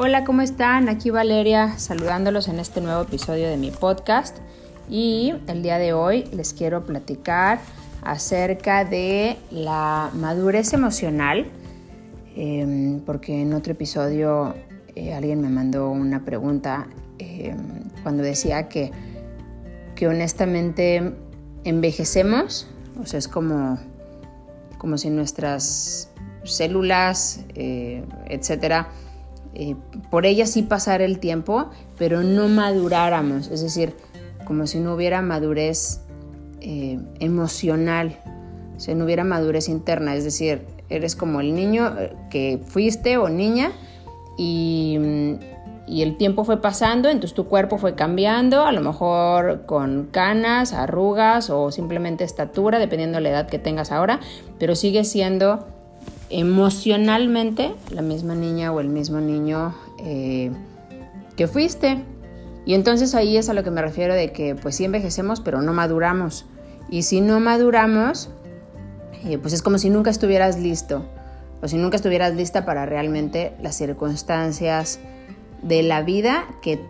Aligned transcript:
Hola, 0.00 0.22
¿cómo 0.22 0.42
están? 0.42 0.88
Aquí 0.88 1.10
Valeria 1.10 1.76
saludándolos 1.76 2.46
en 2.46 2.60
este 2.60 2.80
nuevo 2.80 3.02
episodio 3.02 3.48
de 3.48 3.56
mi 3.56 3.72
podcast 3.72 4.36
y 4.88 5.34
el 5.48 5.64
día 5.64 5.76
de 5.78 5.92
hoy 5.92 6.22
les 6.32 6.54
quiero 6.54 6.86
platicar 6.86 7.58
acerca 8.02 8.84
de 8.84 9.36
la 9.50 10.12
madurez 10.14 10.72
emocional 10.72 11.48
em, 12.36 13.00
porque 13.00 13.42
en 13.42 13.52
otro 13.54 13.72
episodio 13.72 14.54
eh, 14.94 15.14
alguien 15.14 15.40
me 15.40 15.48
mandó 15.48 15.90
una 15.90 16.24
pregunta 16.24 16.86
em, 17.18 17.82
cuando 18.04 18.22
decía 18.22 18.68
que, 18.68 18.92
que 19.96 20.06
honestamente 20.06 21.12
envejecemos, 21.64 22.68
o 23.02 23.04
sea, 23.04 23.18
es 23.18 23.26
como, 23.26 23.80
como 24.78 24.96
si 24.96 25.10
nuestras 25.10 26.08
células, 26.44 27.40
eh, 27.56 28.04
etcétera, 28.26 28.90
eh, 29.58 29.74
por 30.08 30.24
ellas 30.24 30.50
sí 30.50 30.62
pasar 30.62 31.02
el 31.02 31.18
tiempo, 31.18 31.70
pero 31.98 32.22
no 32.22 32.48
maduráramos, 32.48 33.48
es 33.48 33.60
decir, 33.60 33.92
como 34.44 34.68
si 34.68 34.78
no 34.78 34.94
hubiera 34.94 35.20
madurez 35.20 36.00
eh, 36.60 37.00
emocional, 37.18 38.16
si 38.76 38.94
no 38.94 39.04
hubiera 39.04 39.24
madurez 39.24 39.68
interna, 39.68 40.14
es 40.14 40.22
decir, 40.22 40.64
eres 40.88 41.16
como 41.16 41.40
el 41.40 41.56
niño 41.56 41.92
eh, 41.98 42.12
que 42.30 42.60
fuiste 42.64 43.16
o 43.16 43.28
niña 43.28 43.72
y, 44.36 44.96
y 45.88 46.02
el 46.02 46.16
tiempo 46.16 46.44
fue 46.44 46.60
pasando, 46.60 47.08
entonces 47.08 47.34
tu 47.34 47.46
cuerpo 47.46 47.78
fue 47.78 47.96
cambiando, 47.96 48.64
a 48.64 48.70
lo 48.70 48.80
mejor 48.80 49.66
con 49.66 50.06
canas, 50.12 50.72
arrugas 50.72 51.50
o 51.50 51.72
simplemente 51.72 52.22
estatura, 52.22 52.78
dependiendo 52.78 53.16
de 53.16 53.22
la 53.22 53.30
edad 53.30 53.48
que 53.48 53.58
tengas 53.58 53.90
ahora, 53.90 54.20
pero 54.60 54.76
sigue 54.76 55.02
siendo 55.02 55.66
emocionalmente 56.30 57.74
la 57.90 58.02
misma 58.02 58.34
niña 58.34 58.72
o 58.72 58.80
el 58.80 58.88
mismo 58.88 59.20
niño 59.20 59.74
eh, 60.04 60.50
que 61.36 61.46
fuiste. 61.46 62.04
Y 62.66 62.74
entonces 62.74 63.14
ahí 63.14 63.36
es 63.36 63.48
a 63.48 63.54
lo 63.54 63.64
que 63.64 63.70
me 63.70 63.80
refiero 63.80 64.14
de 64.14 64.32
que 64.32 64.54
pues 64.54 64.76
sí 64.76 64.84
envejecemos, 64.84 65.40
pero 65.40 65.62
no 65.62 65.72
maduramos. 65.72 66.44
Y 66.90 67.02
si 67.02 67.20
no 67.20 67.40
maduramos, 67.40 68.30
eh, 69.24 69.38
pues 69.38 69.54
es 69.54 69.62
como 69.62 69.78
si 69.78 69.90
nunca 69.90 70.10
estuvieras 70.10 70.58
listo, 70.58 71.04
o 71.60 71.68
si 71.68 71.76
nunca 71.76 71.96
estuvieras 71.96 72.34
lista 72.34 72.64
para 72.64 72.86
realmente 72.86 73.52
las 73.62 73.76
circunstancias 73.76 75.00
de 75.62 75.82
la 75.82 76.02
vida 76.02 76.46
que, 76.62 76.80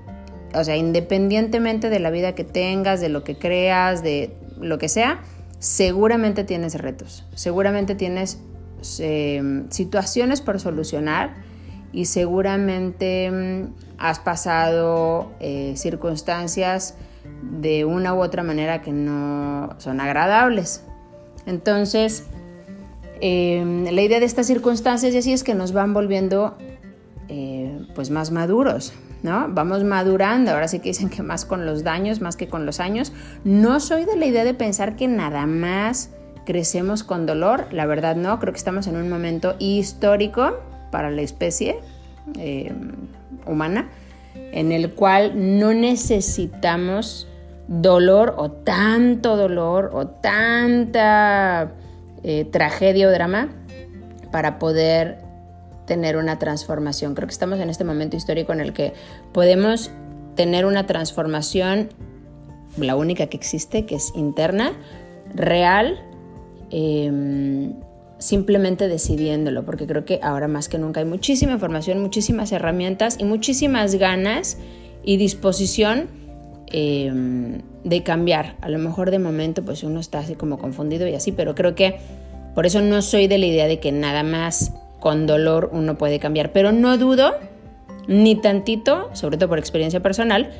o 0.54 0.62
sea, 0.62 0.76
independientemente 0.76 1.90
de 1.90 2.00
la 2.00 2.10
vida 2.10 2.34
que 2.34 2.44
tengas, 2.44 3.00
de 3.00 3.08
lo 3.08 3.24
que 3.24 3.38
creas, 3.38 4.02
de 4.02 4.36
lo 4.60 4.78
que 4.78 4.88
sea, 4.88 5.20
seguramente 5.58 6.44
tienes 6.44 6.74
retos, 6.74 7.24
seguramente 7.34 7.94
tienes 7.94 8.38
eh, 9.00 9.64
situaciones 9.70 10.40
por 10.40 10.60
solucionar 10.60 11.34
y 11.92 12.04
seguramente 12.04 13.30
mm, 13.30 13.74
has 13.98 14.18
pasado 14.18 15.32
eh, 15.40 15.74
circunstancias 15.76 16.94
de 17.42 17.84
una 17.84 18.14
u 18.14 18.22
otra 18.22 18.42
manera 18.42 18.82
que 18.82 18.92
no 18.92 19.70
son 19.78 20.00
agradables. 20.00 20.84
Entonces, 21.46 22.24
em, 23.20 23.84
la 23.84 24.02
idea 24.02 24.20
de 24.20 24.26
estas 24.26 24.46
circunstancias 24.46 25.14
es 25.14 25.44
que 25.44 25.54
nos 25.54 25.72
van 25.72 25.94
volviendo 25.94 26.56
eh, 27.28 27.86
pues 27.94 28.10
más 28.10 28.30
maduros, 28.30 28.92
¿no? 29.22 29.48
Vamos 29.50 29.84
madurando, 29.84 30.52
ahora 30.52 30.68
sí 30.68 30.78
que 30.80 30.90
dicen 30.90 31.08
que 31.08 31.22
más 31.22 31.44
con 31.44 31.66
los 31.66 31.84
daños, 31.84 32.20
más 32.20 32.36
que 32.36 32.48
con 32.48 32.66
los 32.66 32.80
años. 32.80 33.12
No 33.44 33.80
soy 33.80 34.04
de 34.04 34.16
la 34.16 34.26
idea 34.26 34.44
de 34.44 34.54
pensar 34.54 34.96
que 34.96 35.08
nada 35.08 35.46
más 35.46 36.10
crecemos 36.48 37.02
con 37.02 37.26
dolor, 37.26 37.66
la 37.72 37.84
verdad 37.84 38.16
no, 38.16 38.40
creo 38.40 38.54
que 38.54 38.58
estamos 38.58 38.86
en 38.86 38.96
un 38.96 39.10
momento 39.10 39.54
histórico 39.58 40.56
para 40.90 41.10
la 41.10 41.20
especie 41.20 41.78
eh, 42.38 42.72
humana, 43.44 43.90
en 44.34 44.72
el 44.72 44.94
cual 44.94 45.58
no 45.58 45.74
necesitamos 45.74 47.28
dolor 47.66 48.34
o 48.38 48.50
tanto 48.50 49.36
dolor 49.36 49.90
o 49.92 50.06
tanta 50.06 51.72
eh, 52.22 52.46
tragedia 52.46 53.08
o 53.08 53.10
drama 53.10 53.50
para 54.32 54.58
poder 54.58 55.18
tener 55.84 56.16
una 56.16 56.38
transformación. 56.38 57.14
Creo 57.14 57.28
que 57.28 57.32
estamos 57.32 57.60
en 57.60 57.68
este 57.68 57.84
momento 57.84 58.16
histórico 58.16 58.54
en 58.54 58.60
el 58.60 58.72
que 58.72 58.94
podemos 59.34 59.90
tener 60.34 60.64
una 60.64 60.86
transformación, 60.86 61.90
la 62.78 62.96
única 62.96 63.26
que 63.26 63.36
existe, 63.36 63.84
que 63.84 63.96
es 63.96 64.12
interna, 64.14 64.72
real, 65.34 66.07
Em, 66.70 67.74
simplemente 68.18 68.88
decidiéndolo, 68.88 69.64
porque 69.64 69.86
creo 69.86 70.04
que 70.04 70.18
ahora 70.22 70.48
más 70.48 70.68
que 70.68 70.76
nunca 70.78 71.00
hay 71.00 71.06
muchísima 71.06 71.52
información, 71.52 72.00
muchísimas 72.00 72.50
herramientas 72.50 73.16
y 73.18 73.24
muchísimas 73.24 73.94
ganas 73.94 74.58
y 75.04 75.16
disposición 75.16 76.08
em, 76.66 77.62
de 77.84 78.02
cambiar. 78.02 78.56
A 78.60 78.68
lo 78.68 78.78
mejor 78.78 79.10
de 79.10 79.20
momento 79.20 79.64
pues 79.64 79.84
uno 79.84 80.00
está 80.00 80.18
así 80.18 80.34
como 80.34 80.58
confundido 80.58 81.06
y 81.06 81.14
así, 81.14 81.30
pero 81.30 81.54
creo 81.54 81.74
que 81.74 81.96
por 82.54 82.66
eso 82.66 82.82
no 82.82 83.02
soy 83.02 83.28
de 83.28 83.38
la 83.38 83.46
idea 83.46 83.68
de 83.68 83.78
que 83.78 83.92
nada 83.92 84.24
más 84.24 84.72
con 84.98 85.26
dolor 85.26 85.70
uno 85.72 85.96
puede 85.96 86.18
cambiar, 86.18 86.52
pero 86.52 86.72
no 86.72 86.98
dudo 86.98 87.34
ni 88.08 88.34
tantito, 88.34 89.10
sobre 89.12 89.36
todo 89.36 89.48
por 89.48 89.58
experiencia 89.58 90.00
personal, 90.00 90.50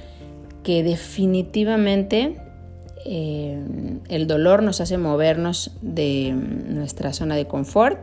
que 0.63 0.85
definitivamente 0.85 2.37
eh, 3.05 3.59
el 4.09 4.27
dolor 4.27 4.63
nos 4.63 4.81
hace 4.81 4.99
movernos 4.99 5.73
de 5.83 6.33
nuestra 6.33 7.13
zona 7.13 7.37
de 7.37 7.47
confort, 7.47 7.99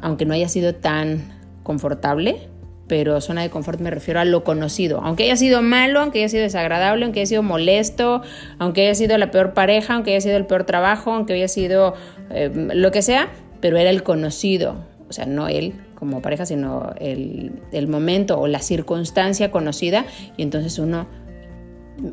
aunque 0.00 0.26
no 0.26 0.34
haya 0.34 0.48
sido 0.48 0.74
tan 0.74 1.32
confortable, 1.62 2.48
pero 2.86 3.20
zona 3.20 3.42
de 3.42 3.50
confort 3.50 3.80
me 3.80 3.90
refiero 3.90 4.20
a 4.20 4.24
lo 4.24 4.44
conocido, 4.44 5.00
aunque 5.02 5.24
haya 5.24 5.36
sido 5.36 5.62
malo, 5.62 6.00
aunque 6.00 6.18
haya 6.18 6.28
sido 6.28 6.42
desagradable, 6.42 7.04
aunque 7.04 7.20
haya 7.20 7.26
sido 7.26 7.42
molesto, 7.42 8.22
aunque 8.58 8.82
haya 8.82 8.94
sido 8.94 9.16
la 9.16 9.30
peor 9.30 9.54
pareja, 9.54 9.94
aunque 9.94 10.10
haya 10.10 10.20
sido 10.20 10.36
el 10.36 10.46
peor 10.46 10.64
trabajo, 10.64 11.12
aunque 11.12 11.32
haya 11.34 11.48
sido 11.48 11.94
eh, 12.30 12.50
lo 12.54 12.90
que 12.90 13.02
sea, 13.02 13.30
pero 13.60 13.78
era 13.78 13.90
el 13.90 14.02
conocido, 14.02 14.76
o 15.08 15.12
sea, 15.12 15.26
no 15.26 15.48
él 15.48 15.74
como 15.94 16.20
pareja, 16.20 16.44
sino 16.44 16.92
el, 17.00 17.52
el 17.72 17.88
momento 17.88 18.38
o 18.38 18.46
la 18.46 18.58
circunstancia 18.58 19.50
conocida, 19.50 20.04
y 20.36 20.42
entonces 20.42 20.78
uno 20.78 21.06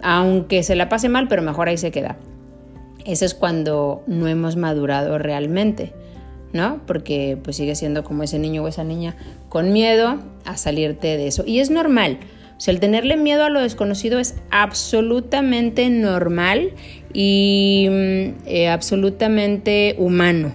aunque 0.01 0.63
se 0.63 0.75
la 0.75 0.89
pase 0.89 1.09
mal, 1.09 1.27
pero 1.27 1.41
mejor 1.41 1.67
ahí 1.67 1.77
se 1.77 1.91
queda. 1.91 2.17
Ese 3.05 3.25
es 3.25 3.33
cuando 3.33 4.03
no 4.07 4.27
hemos 4.27 4.55
madurado 4.55 5.17
realmente, 5.17 5.93
¿no? 6.53 6.81
Porque 6.85 7.37
pues 7.43 7.55
sigue 7.55 7.75
siendo 7.75 8.03
como 8.03 8.23
ese 8.23 8.39
niño 8.39 8.63
o 8.63 8.67
esa 8.67 8.83
niña 8.83 9.15
con 9.49 9.73
miedo 9.73 10.19
a 10.45 10.57
salirte 10.57 11.17
de 11.17 11.27
eso. 11.27 11.43
Y 11.45 11.59
es 11.59 11.69
normal. 11.71 12.19
O 12.57 12.63
sea, 12.63 12.73
el 12.73 12.79
tenerle 12.79 13.17
miedo 13.17 13.43
a 13.43 13.49
lo 13.49 13.59
desconocido 13.59 14.19
es 14.19 14.35
absolutamente 14.51 15.89
normal 15.89 16.73
y 17.11 17.87
mm, 17.89 18.47
eh, 18.47 18.69
absolutamente 18.69 19.95
humano. 19.97 20.53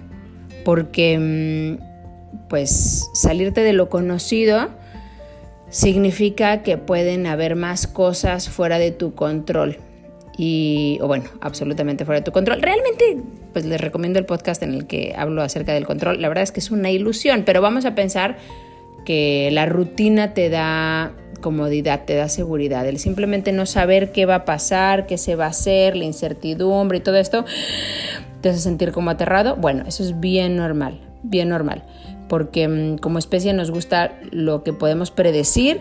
Porque 0.64 1.19
mm, 1.19 2.48
pues 2.48 3.10
salirte 3.12 3.62
de 3.62 3.72
lo 3.72 3.88
conocido 3.88 4.69
significa 5.76 6.62
que 6.62 6.78
pueden 6.78 7.26
haber 7.26 7.54
más 7.54 7.87
cosas 7.87 8.48
fuera 8.48 8.78
de 8.78 8.92
tu 8.92 9.14
control. 9.14 9.76
Y, 10.38 10.98
o 11.03 11.06
bueno, 11.06 11.25
absolutamente 11.42 12.06
fuera 12.06 12.20
de 12.20 12.25
tu 12.25 12.32
control. 12.32 12.62
Realmente, 12.62 13.19
pues 13.53 13.66
les 13.66 13.78
recomiendo 13.78 14.19
el 14.19 14.25
podcast 14.25 14.62
en 14.62 14.72
el 14.72 14.87
que 14.87 15.14
hablo 15.19 15.42
acerca 15.42 15.75
del 15.75 15.84
control. 15.84 16.22
La 16.22 16.28
verdad 16.28 16.44
es 16.44 16.50
que 16.50 16.60
es 16.60 16.70
una 16.70 16.91
ilusión, 16.91 17.42
pero 17.44 17.60
vamos 17.60 17.84
a 17.84 17.94
pensar 17.94 18.38
que 19.04 19.50
la 19.53 19.66
rutina 19.66 20.32
te 20.32 20.48
da 20.48 21.12
comodidad, 21.42 22.06
te 22.06 22.14
da 22.14 22.31
seguridad. 22.31 22.88
El 22.88 22.98
simplemente 22.98 23.53
no 23.53 23.66
saber 23.66 24.12
qué 24.12 24.25
va 24.25 24.37
a 24.37 24.44
pasar, 24.47 25.06
qué 25.06 25.19
se 25.19 25.37
va 25.37 25.44
a 25.44 25.48
hacer, 25.48 25.94
la 25.94 26.04
incertidumbre 26.04 26.98
y 26.98 27.00
todo 27.03 27.16
esto, 27.16 27.44
te 28.41 28.48
hace 28.48 28.60
sentir 28.60 28.93
como 28.93 29.10
aterrado. 29.10 29.56
Bueno, 29.56 29.84
eso 29.87 30.03
es 30.03 30.19
bien 30.20 30.56
normal, 30.56 31.06
bien 31.28 31.48
normal 31.48 31.84
porque 32.28 32.69
mm, 32.69 32.99
como 32.99 33.19
especie 33.19 33.52
nos 33.52 33.70
gusta 33.70 34.19
lo 34.31 34.62
que 34.62 34.73
podemos 34.73 35.11
predecir, 35.11 35.81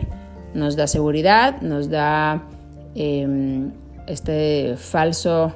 nos 0.54 0.76
da 0.76 0.88
seguridad, 0.88 1.62
nos 1.62 1.90
da 1.90 2.44
em, 2.96 3.72
este 4.08 4.76
falso 4.78 5.56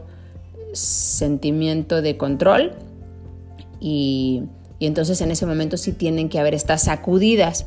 sentimiento 0.74 2.02
de 2.02 2.18
control 2.18 2.74
y, 3.80 4.44
entonces 4.80 5.20
en 5.22 5.32
ese 5.32 5.46
momento 5.46 5.76
sí 5.76 5.92
tienen 5.92 6.30
que 6.30 6.40
haber 6.40 6.54
estas 6.54 6.84
sacudidas 6.84 7.66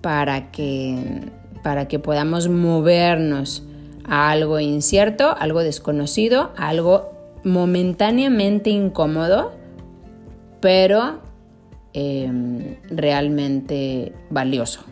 para 0.00 0.50
que, 0.50 1.20
para 1.62 1.88
que 1.88 1.98
podamos 1.98 2.48
movernos 2.48 3.62
a 4.04 4.30
algo 4.30 4.58
incierto, 4.58 5.34
algo 5.38 5.60
desconocido, 5.60 6.50
algo 6.56 7.12
momentáneamente 7.44 8.70
incómodo, 8.70 9.52
pero 10.60 11.20
Em, 11.94 12.76
realmente 12.88 14.14
valioso. 14.30 14.82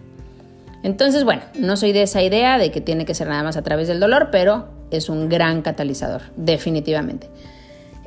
Entonces, 0.82 1.24
bueno, 1.24 1.40
no 1.58 1.78
soy 1.78 1.92
de 1.92 2.02
esa 2.02 2.22
idea 2.22 2.58
de 2.58 2.70
que 2.70 2.82
tiene 2.82 3.06
que 3.06 3.14
ser 3.14 3.26
nada 3.26 3.42
más 3.42 3.56
a 3.56 3.62
través 3.62 3.88
del 3.88 4.00
dolor, 4.00 4.28
pero 4.30 4.68
es 4.90 5.08
un 5.08 5.30
gran 5.30 5.62
catalizador, 5.62 6.20
definitivamente. 6.36 7.30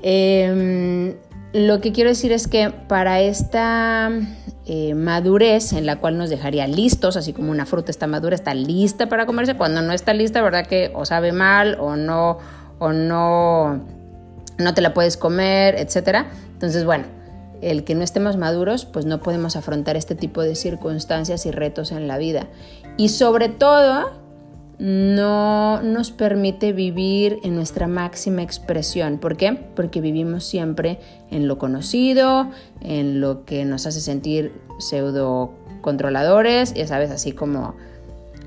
Em, 0.04 1.16
lo 1.54 1.81
que 1.81 1.92
quiero 1.92 2.12
decir 2.12 2.31
es 2.31 2.48
que 2.48 2.69
para 2.69 3.19
esta 3.22 4.12
eh, 4.68 4.94
madurez 4.94 5.74
en 5.74 5.88
la 5.88 5.96
cual 5.96 6.19
nos 6.19 6.30
dejaría 6.30 6.68
listos, 6.68 7.18
así 7.18 7.34
como 7.34 7.50
una 7.50 7.66
fruta 7.66 7.89
está 7.89 8.06
madura, 8.06 8.36
está 8.36 8.54
lista 8.54 9.10
para 9.10 9.25
comerse, 9.25 9.56
cuando 9.56 9.81
no 9.81 9.92
está 9.94 10.13
lista, 10.13 10.44
¿verdad? 10.44 10.68
Que 10.68 10.92
o 10.94 11.06
sabe 11.06 11.31
mal 11.31 11.78
o 11.80 11.96
no, 11.96 12.38
o 12.78 12.92
no, 12.92 13.84
no 14.60 14.74
te 14.75 14.81
la 14.81 14.94
puedes 14.94 15.18
comer, 15.18 15.78
etc. 15.80 16.28
Entonces, 16.54 16.86
bueno, 16.86 17.06
el 17.69 17.83
que 17.83 17.95
no 17.95 18.04
estemos 18.04 18.38
maduros, 18.38 18.86
pues 18.86 19.06
no 19.06 19.21
podemos 19.21 19.56
afrontar 19.56 19.95
este 19.95 20.15
tipo 20.15 20.42
de 20.42 20.56
circunstancias 20.56 21.45
y 21.45 21.51
retos 21.51 21.92
en 21.92 22.07
la 22.07 22.18
vida. 22.18 22.48
Y 22.98 23.10
sobre 23.10 23.50
todo, 23.50 24.12
no 24.80 25.81
nos 25.81 26.12
permite 26.12 26.74
vivir 26.74 27.39
en 27.44 27.56
nuestra 27.56 27.88
máxima 27.88 28.42
expresión. 28.42 29.18
¿Por 29.18 29.38
qué? 29.38 29.54
Porque 29.75 30.01
vivimos 30.01 30.44
siempre 30.44 31.00
en 31.31 31.48
lo 31.48 31.57
conocido, 31.57 32.50
en 32.81 33.21
lo 33.21 33.45
que 33.45 33.65
nos 33.65 33.86
hace 33.86 34.01
sentir 34.01 34.51
pseudo 34.80 35.54
controladores, 35.81 36.74
ya 36.74 36.88
sabes, 36.88 37.12
así 37.12 37.31
como 37.31 37.75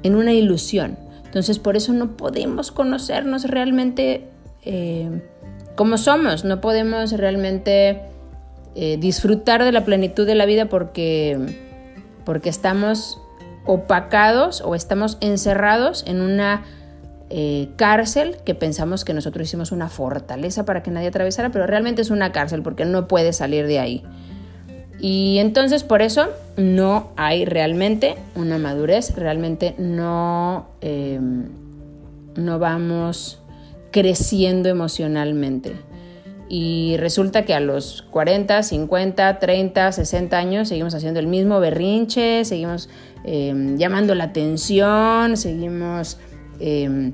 en 0.02 0.14
una 0.14 0.32
ilusión. 0.32 0.98
Entonces 1.24 1.58
por 1.58 1.76
eso 1.76 1.92
no 1.92 2.16
podemos 2.16 2.72
conocernos 2.72 3.44
realmente 3.44 4.28
eh, 4.64 5.22
como 5.76 5.98
somos, 5.98 6.44
no 6.44 6.60
podemos 6.60 7.12
realmente 7.12 8.00
eh, 8.78 8.98
disfrutar 8.98 9.64
de 9.64 9.72
la 9.72 9.86
plenitud 9.86 10.26
de 10.26 10.34
la 10.34 10.44
vida 10.44 10.66
porque, 10.66 11.38
porque 12.26 12.50
estamos 12.50 13.18
opacados 13.64 14.60
o 14.60 14.74
estamos 14.74 15.16
encerrados 15.22 16.04
en 16.06 16.20
una 16.20 16.62
eh, 17.30 17.70
cárcel 17.76 18.36
que 18.44 18.54
pensamos 18.54 19.06
que 19.06 19.14
nosotros 19.14 19.48
hicimos 19.48 19.72
una 19.72 19.88
fortaleza 19.88 20.66
para 20.66 20.82
que 20.82 20.90
nadie 20.90 21.08
atravesara, 21.08 21.50
pero 21.50 21.66
realmente 21.66 22.02
es 22.02 22.10
una 22.10 22.32
cárcel 22.32 22.62
porque 22.62 22.84
no 22.84 23.08
puede 23.08 23.32
salir 23.32 23.66
de 23.66 23.78
ahí. 23.78 24.02
Y 25.00 25.38
entonces 25.38 25.82
por 25.82 26.02
eso 26.02 26.28
no 26.58 27.12
hay 27.16 27.46
realmente 27.46 28.16
una 28.34 28.58
madurez, 28.58 29.16
realmente 29.16 29.74
no, 29.78 30.68
em, 30.82 31.46
no 32.36 32.58
vamos 32.58 33.40
creciendo 33.90 34.68
emocionalmente. 34.68 35.76
Y 36.48 36.96
resulta 36.98 37.44
que 37.44 37.54
a 37.54 37.60
los 37.60 38.02
40, 38.10 38.62
50, 38.62 39.38
30, 39.38 39.92
60 39.92 40.38
años 40.38 40.68
seguimos 40.68 40.94
haciendo 40.94 41.18
el 41.18 41.26
mismo 41.26 41.58
berrinche, 41.58 42.44
seguimos 42.44 42.88
em, 43.24 43.76
llamando 43.78 44.14
la 44.14 44.24
atención, 44.24 45.36
seguimos 45.36 46.18
em, 46.60 47.12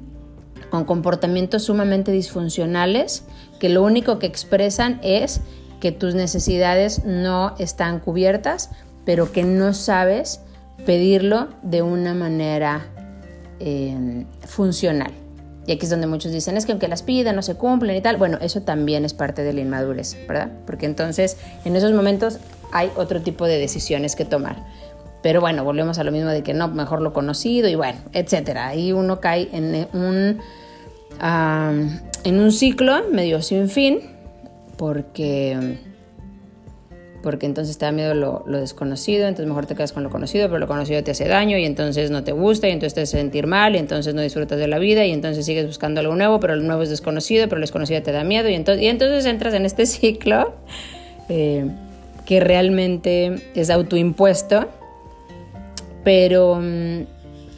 con 0.71 0.85
comportamientos 0.85 1.65
sumamente 1.65 2.13
disfuncionales 2.13 3.25
que 3.59 3.69
lo 3.69 3.83
único 3.83 4.19
que 4.19 4.27
expresan 4.27 5.01
es 5.03 5.41
que 5.81 5.93
tus 5.93 6.15
necesidades 6.15 7.05
no 7.05 7.55
están 7.59 8.01
cubiertas, 8.01 8.71
pero 9.05 9.33
que 9.33 9.45
no 9.45 9.73
sabes 9.73 10.41
pedirlo 10.85 11.49
de 11.63 11.83
una 11.83 12.15
manera 12.15 12.87
em, 13.61 14.27
funcional. 14.47 15.22
Y 15.67 15.73
aquí 15.73 15.85
es 15.85 15.91
donde 15.91 16.07
muchos 16.07 16.33
dicen, 16.33 16.57
es 16.57 16.67
que 16.67 16.73
aunque 16.73 16.89
las 16.89 17.03
piden 17.03 17.37
no 17.37 17.43
se 17.43 17.55
cumplen 17.55 17.97
y 17.97 18.01
tal. 18.01 18.17
Bueno, 18.17 18.39
eso 18.41 18.63
también 18.63 19.05
es 19.05 19.15
parte 19.15 19.45
de 19.45 19.53
la 19.53 19.61
inmadurez, 19.61 20.17
¿verdad? 20.27 20.51
Porque 20.67 20.87
entonces 20.87 21.37
en 21.65 21.77
esos 21.77 21.93
momentos 21.93 22.39
hay 22.73 22.91
otro 22.97 23.21
tipo 23.21 23.47
de 23.47 23.59
decisiones 23.59 24.17
que 24.17 24.25
tomar. 24.25 24.57
Pero 25.23 25.41
bueno, 25.41 25.63
volvemos 25.63 25.99
a 25.99 26.05
lo 26.05 26.11
mismo 26.11 26.31
de 26.31 26.43
que 26.43 26.53
no, 26.53 26.67
mejor 26.67 27.01
lo 27.01 27.13
conocido 27.13 27.69
y 27.69 27.77
bueno, 27.77 27.99
etcétera. 28.13 28.67
Ahí 28.67 28.93
uno 28.93 29.21
cae 29.21 29.49
en 29.53 29.87
un, 29.93 30.41
en 32.25 32.41
un 32.41 32.53
ciclo 32.53 33.09
medio 33.11 33.41
sin 33.41 33.69
fin 33.69 34.01
porque 34.77 35.79
porque 37.23 37.47
entonces 37.47 37.79
te 37.79 37.85
da 37.85 37.93
miedo 37.93 38.15
lo, 38.15 38.43
desconocido, 38.47 39.27
entonces 39.27 39.47
mejor 39.47 39.67
te 39.67 39.75
quedas 39.75 39.93
con 39.93 40.03
lo 40.03 40.11
conocido, 40.11 40.49
pero 40.49 40.59
lo 40.59 40.67
conocido 40.67 41.03
te 41.03 41.13
hace 41.13 41.29
daño 41.29 41.57
y 41.57 41.65
entonces 41.65 42.11
no 42.11 42.25
te 42.25 42.33
gusta 42.33 42.69
y 42.69 42.73
entonces 42.73 42.95
te 42.95 43.01
hace 43.03 43.17
sentir 43.17 43.47
mal 43.47 43.75
y 43.75 43.79
entonces 43.79 44.15
no 44.15 44.21
disfrutas 44.23 44.59
de 44.59 44.67
la 44.67 44.79
vida 44.79 45.07
y 45.07 45.13
entonces 45.13 45.47
sigues 45.47 45.67
buscando 45.67 46.01
algo 46.01 46.15
nuevo, 46.17 46.41
pero 46.41 46.57
lo 46.57 46.63
nuevo 46.63 46.83
es 46.83 46.91
desconocido, 46.91 47.49
pero 47.49 47.59
lo 47.59 47.63
desconocido 47.63 48.03
te 48.03 48.13
da 48.13 48.25
miedo 48.25 48.49
y 48.49 48.55
entonces, 48.55 48.83
y 48.83 48.89
entonces 48.89 49.25
entras 49.27 49.55
en 49.55 49.65
este 49.65 49.87
ciclo 49.87 50.55
eh, 51.29 51.67
que 52.27 52.41
realmente 52.41 53.43
es 53.55 53.71
autoimpuesto, 53.71 54.69
pero 56.05 56.59
mm, 56.61 57.05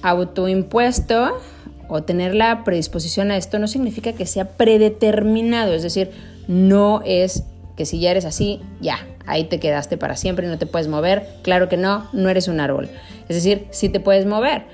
autoimpuesto 0.02 1.40
o 1.88 2.02
tener 2.02 2.34
la 2.34 2.64
predisposición 2.64 3.30
a 3.30 3.36
esto 3.36 3.58
no 3.58 3.68
significa 3.68 4.12
que 4.12 4.26
sea 4.26 4.48
predeterminado, 4.48 5.74
es 5.74 5.82
decir, 5.82 6.10
no 6.48 7.02
es 7.04 7.44
que 7.76 7.86
si 7.86 8.00
ya 8.00 8.10
eres 8.10 8.24
así, 8.24 8.60
ya, 8.80 8.98
ahí 9.26 9.44
te 9.44 9.60
quedaste 9.60 9.96
para 9.96 10.16
siempre 10.16 10.46
y 10.46 10.50
no 10.50 10.58
te 10.58 10.66
puedes 10.66 10.88
mover. 10.88 11.26
Claro 11.42 11.68
que 11.68 11.76
no, 11.76 12.08
no 12.12 12.28
eres 12.28 12.48
un 12.48 12.60
árbol. 12.60 12.90
Es 13.28 13.36
decir, 13.36 13.66
sí 13.70 13.88
te 13.88 14.00
puedes 14.00 14.26
mover. 14.26 14.64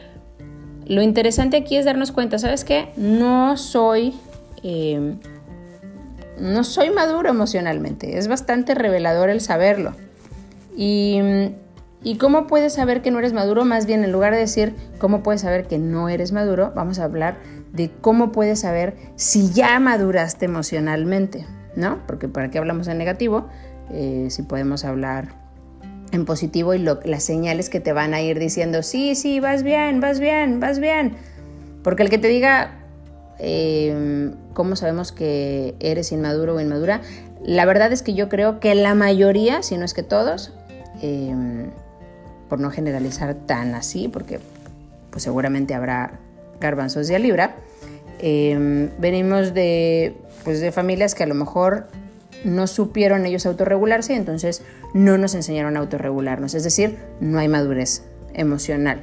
Lo 0.86 1.02
interesante 1.02 1.56
aquí 1.56 1.76
es 1.76 1.84
darnos 1.84 2.12
cuenta, 2.12 2.38
¿sabes 2.38 2.64
qué? 2.64 2.88
No 2.96 3.56
soy... 3.56 4.14
Em, 4.62 5.18
no 6.38 6.64
soy 6.64 6.90
maduro 6.90 7.28
emocionalmente. 7.28 8.18
Es 8.18 8.26
bastante 8.26 8.74
revelador 8.74 9.28
el 9.28 9.40
saberlo. 9.40 9.92
Y, 10.76 11.20
¿Y 12.02 12.16
cómo 12.16 12.46
puedes 12.46 12.72
saber 12.72 13.02
que 13.02 13.10
no 13.10 13.18
eres 13.18 13.34
maduro? 13.34 13.64
Más 13.64 13.84
bien, 13.84 14.04
en 14.04 14.12
lugar 14.12 14.32
de 14.32 14.40
decir 14.40 14.74
cómo 14.98 15.22
puedes 15.22 15.42
saber 15.42 15.66
que 15.66 15.78
no 15.78 16.08
eres 16.08 16.32
maduro, 16.32 16.72
vamos 16.74 16.98
a 16.98 17.04
hablar 17.04 17.36
de 17.72 17.90
cómo 18.00 18.32
puedes 18.32 18.60
saber 18.60 18.96
si 19.16 19.52
ya 19.52 19.78
maduraste 19.80 20.46
emocionalmente, 20.46 21.46
¿no? 21.76 21.98
Porque 22.06 22.26
para 22.26 22.50
qué 22.50 22.58
hablamos 22.58 22.88
en 22.88 22.96
negativo, 22.96 23.48
eh, 23.92 24.26
si 24.30 24.42
podemos 24.42 24.84
hablar 24.84 25.28
en 26.12 26.24
positivo 26.24 26.74
y 26.74 26.78
las 26.78 27.22
señales 27.22 27.68
que 27.68 27.80
te 27.80 27.92
van 27.92 28.14
a 28.14 28.20
ir 28.20 28.38
diciendo, 28.38 28.82
sí, 28.82 29.14
sí, 29.14 29.40
vas 29.40 29.62
bien, 29.62 30.00
vas 30.00 30.20
bien, 30.20 30.60
vas 30.60 30.80
bien. 30.80 31.16
Porque 31.82 32.02
el 32.02 32.10
que 32.10 32.18
te 32.18 32.28
diga 32.28 32.78
em, 33.38 34.34
cómo 34.52 34.76
sabemos 34.76 35.12
que 35.12 35.74
eres 35.80 36.12
inmaduro 36.12 36.56
o 36.56 36.60
inmadura, 36.60 37.00
la 37.44 37.64
verdad 37.64 37.92
es 37.92 38.02
que 38.02 38.14
yo 38.14 38.28
creo 38.28 38.60
que 38.60 38.74
la 38.74 38.94
mayoría, 38.94 39.62
si 39.62 39.76
no 39.76 39.84
es 39.84 39.94
que 39.94 40.02
todos, 40.02 40.52
em, 41.00 41.70
por 42.48 42.60
no 42.60 42.70
generalizar 42.70 43.34
tan 43.34 43.74
así, 43.74 44.08
porque 44.08 44.40
pues 45.10 45.22
seguramente 45.22 45.74
habrá 45.74 46.18
garbanzos 46.60 47.08
de 47.08 47.18
libra, 47.18 47.56
venimos 48.98 49.54
de, 49.54 50.16
pues, 50.44 50.60
de 50.60 50.72
familias 50.72 51.14
que 51.14 51.22
a 51.22 51.26
lo 51.26 51.34
mejor 51.34 51.86
no 52.44 52.66
supieron 52.66 53.26
ellos 53.26 53.46
autorregularse 53.46 54.14
y 54.14 54.16
entonces 54.16 54.62
no 54.94 55.18
nos 55.18 55.34
enseñaron 55.34 55.76
a 55.76 55.80
autorregularnos. 55.80 56.54
Es 56.54 56.64
decir, 56.64 56.98
no 57.20 57.38
hay 57.38 57.48
madurez 57.48 58.04
emocional. 58.34 59.00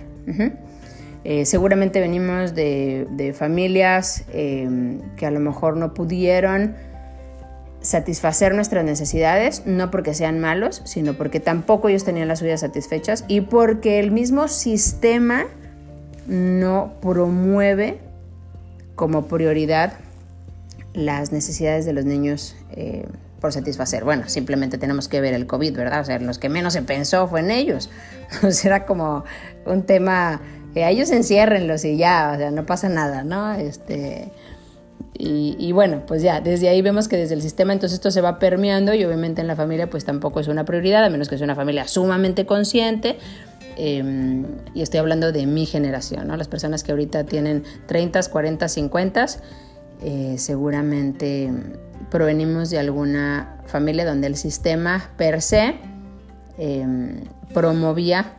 Eh, 1.23 1.45
seguramente 1.45 1.99
venimos 1.99 2.55
de, 2.55 3.35
familias 3.37 4.23
em, 4.33 5.01
que 5.15 5.25
a 5.25 5.31
lo 5.31 5.39
mejor 5.39 5.77
no 5.77 5.93
pudieron 5.93 6.75
satisfacer 7.81 8.53
nuestras 8.53 8.83
necesidades, 8.83 9.63
no 9.65 9.91
porque 9.91 10.13
sean 10.13 10.39
malos, 10.39 10.81
sino 10.85 11.13
porque 11.13 11.39
tampoco 11.39 11.89
ellos 11.89 12.03
tenían 12.03 12.27
las 12.27 12.39
suyas 12.39 12.61
satisfechas 12.61 13.23
y 13.27 13.41
porque 13.41 13.99
el 13.99 14.11
mismo 14.11 14.47
sistema 14.47 15.45
no 16.27 16.93
promueve 17.01 17.99
como 18.95 19.27
prioridad 19.27 19.93
las 20.93 21.31
necesidades 21.31 21.85
de 21.85 21.93
los 21.93 22.05
niños 22.05 22.55
eh, 22.71 23.05
por 23.39 23.53
satisfacer. 23.53 24.03
Bueno, 24.03 24.27
simplemente 24.27 24.77
tenemos 24.77 25.07
que 25.07 25.21
ver 25.21 25.33
el 25.33 25.47
COVID, 25.47 25.75
¿verdad? 25.75 26.01
O 26.01 26.05
sea, 26.05 26.19
los 26.19 26.39
que 26.39 26.49
menos 26.49 26.73
se 26.73 26.81
pensó 26.81 27.27
fue 27.27 27.41
en 27.41 27.51
ellos. 27.51 27.89
Pues 28.41 28.65
era 28.65 28.85
como 28.85 29.23
un 29.65 29.83
tema, 29.83 30.41
eh, 30.75 30.85
ellos 30.89 31.11
enciérrenlos 31.11 31.85
y 31.85 31.95
ya, 31.95 32.33
o 32.35 32.37
sea, 32.37 32.51
no 32.51 32.65
pasa 32.65 32.89
nada, 32.89 33.23
¿no? 33.23 33.53
Este, 33.53 34.33
y, 35.19 35.71
bueno, 35.71 36.03
pues 36.05 36.21
ya, 36.21 36.41
desde 36.41 36.69
ahí 36.69 36.81
vemos 36.81 37.07
que 37.07 37.17
desde 37.17 37.33
el 37.33 37.41
sistema 37.41 37.73
entonces 37.73 37.95
esto 37.95 38.11
se 38.11 38.21
va 38.21 38.37
permeando 38.37 38.93
y 38.93 39.03
obviamente 39.03 39.41
en 39.41 39.47
la 39.47 39.55
familia 39.55 39.89
pues 39.89 40.05
tampoco 40.05 40.39
es 40.39 40.47
una 40.47 40.63
prioridad, 40.63 41.03
a 41.03 41.09
menos 41.09 41.27
que 41.27 41.37
sea 41.37 41.45
una 41.45 41.55
familia 41.55 41.87
sumamente 41.87 42.45
consciente. 42.45 43.17
Em, 43.77 44.45
y 44.73 44.81
estoy 44.81 44.99
hablando 44.99 45.31
de 45.31 45.45
mi 45.45 45.65
generación, 45.65 46.27
¿no? 46.27 46.37
Las 46.37 46.47
personas 46.47 46.83
que 46.83 46.91
ahorita 46.91 47.25
tienen 47.25 47.63
30, 47.87 48.21
40, 48.29 48.67
50, 48.67 49.25
seguramente 50.37 51.51
provenimos 52.09 52.69
de 52.69 52.79
alguna 52.79 53.57
familia 53.65 54.05
donde 54.05 54.27
el 54.27 54.35
sistema 54.35 55.09
per 55.17 55.41
se 55.41 55.75
em, 56.57 57.21
promovía 57.53 58.33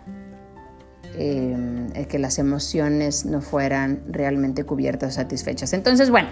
em, 1.16 1.90
que 2.08 2.18
las 2.18 2.38
emociones 2.38 3.26
no 3.26 3.40
fueran 3.40 4.02
realmente 4.08 4.64
cubiertas 4.64 5.10
o 5.10 5.16
satisfechas. 5.16 5.72
Entonces, 5.72 6.10
bueno, 6.10 6.28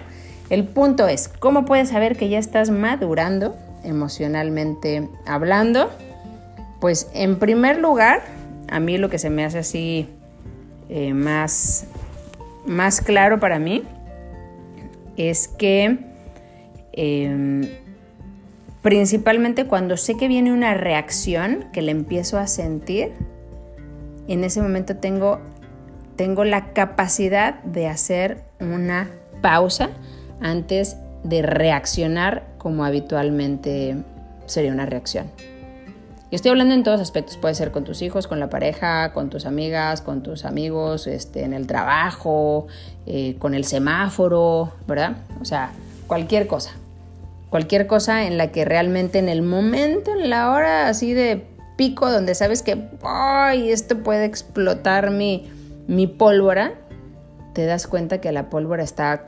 el 0.49 0.65
punto 0.65 1.07
es, 1.07 1.27
¿cómo 1.27 1.65
puedes 1.65 1.89
saber 1.89 2.15
que 2.17 2.29
ya 2.29 2.39
estás 2.39 2.69
madurando 2.69 3.55
emocionalmente 3.83 5.09
hablando? 5.25 5.91
Pues 6.79 7.09
en 7.13 7.37
primer 7.37 7.79
lugar, 7.79 8.21
a 8.69 8.79
mí 8.79 8.97
lo 8.97 9.09
que 9.09 9.19
se 9.19 9.29
me 9.29 9.43
hace 9.43 9.59
así 9.59 10.09
eh, 10.89 11.13
más, 11.13 11.85
más 12.65 13.01
claro 13.01 13.39
para 13.39 13.59
mí 13.59 13.83
es 15.17 15.47
que 15.47 15.97
Em, 16.99 17.69
principalmente 18.81 19.67
cuando 19.67 19.97
sé 19.97 20.17
que 20.17 20.27
viene 20.27 20.51
una 20.51 20.73
reacción 20.73 21.65
que 21.71 21.83
le 21.83 21.91
empiezo 21.91 22.39
a 22.39 22.47
sentir, 22.47 23.11
en 24.27 24.43
ese 24.43 24.63
momento 24.63 24.97
tengo, 24.97 25.39
tengo 26.15 26.43
la 26.43 26.73
capacidad 26.73 27.61
de 27.63 27.87
hacer 27.87 28.41
una 28.59 29.11
pausa 29.43 29.91
antes 30.41 30.97
de 31.23 31.43
reaccionar 31.43 32.47
como 32.57 32.83
habitualmente 32.83 33.95
sería 34.47 34.71
una 34.71 34.87
reacción. 34.87 35.27
Y 36.29 36.35
estoy 36.35 36.51
hablando 36.51 36.73
en 36.73 36.83
todos 36.83 36.99
aspectos, 36.99 37.37
puede 37.37 37.55
ser 37.55 37.71
con 37.71 37.85
tus 37.85 38.01
hijos, 38.01 38.27
con 38.27 38.39
la 38.39 38.49
pareja, 38.49 39.13
con 39.13 39.29
tus 39.29 39.45
amigas, 39.45 40.01
con 40.01 40.23
tus 40.23 40.43
amigos, 40.43 41.07
este, 41.07 41.43
en 41.43 41.53
el 41.53 41.67
trabajo, 41.67 42.67
eh, 43.05 43.37
con 43.39 43.53
el 43.53 43.63
semáforo, 43.63 44.73
¿verdad? 44.87 45.17
O 45.39 45.45
sea, 45.45 45.71
cualquier 46.05 46.47
cosa. 46.47 46.71
Cualquier 47.49 47.87
cosa 47.87 48.25
en 48.25 48.37
la 48.37 48.51
que 48.51 48.65
realmente 48.65 49.19
en 49.19 49.29
el 49.29 49.41
momento, 49.41 50.11
en 50.11 50.29
la 50.29 50.51
hora 50.51 50.89
así 50.89 51.13
de 51.13 51.47
pico, 51.77 52.11
donde 52.11 52.35
sabes 52.35 52.61
que, 52.61 52.89
¡ay! 53.03 53.71
Esto 53.71 53.99
puede 53.99 54.25
explotar 54.25 55.11
mi, 55.11 55.49
mi 55.87 56.07
pólvora, 56.07 56.73
te 57.53 57.65
das 57.65 57.87
cuenta 57.87 58.19
que 58.19 58.33
la 58.33 58.49
pólvora 58.49 58.83
está 58.83 59.23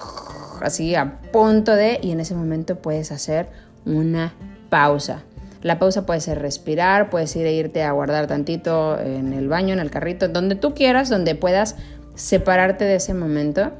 así 0.61 0.95
a 0.95 1.21
punto 1.31 1.75
de, 1.75 1.99
y 2.01 2.11
en 2.11 2.19
ese 2.19 2.35
momento 2.35 2.75
puedes 2.75 3.13
hacer 3.13 3.47
una 3.85 4.33
pausa. 4.69 5.23
La 5.61 5.77
pausa 5.77 6.05
puede 6.05 6.21
ser 6.21 6.39
respirar, 6.39 7.09
puedes 7.09 7.35
ir 7.35 7.45
a 7.45 7.51
irte 7.51 7.83
a 7.83 7.91
guardar 7.91 8.27
tantito 8.27 8.97
en 8.99 9.33
el 9.33 9.49
baño, 9.49 9.73
en 9.73 9.79
el 9.79 9.91
carrito, 9.91 10.27
donde 10.29 10.55
tú 10.55 10.73
quieras, 10.73 11.09
donde 11.09 11.35
puedas 11.35 11.75
separarte 12.15 12.85
de 12.85 12.95
ese 12.95 13.13
momento. 13.13 13.71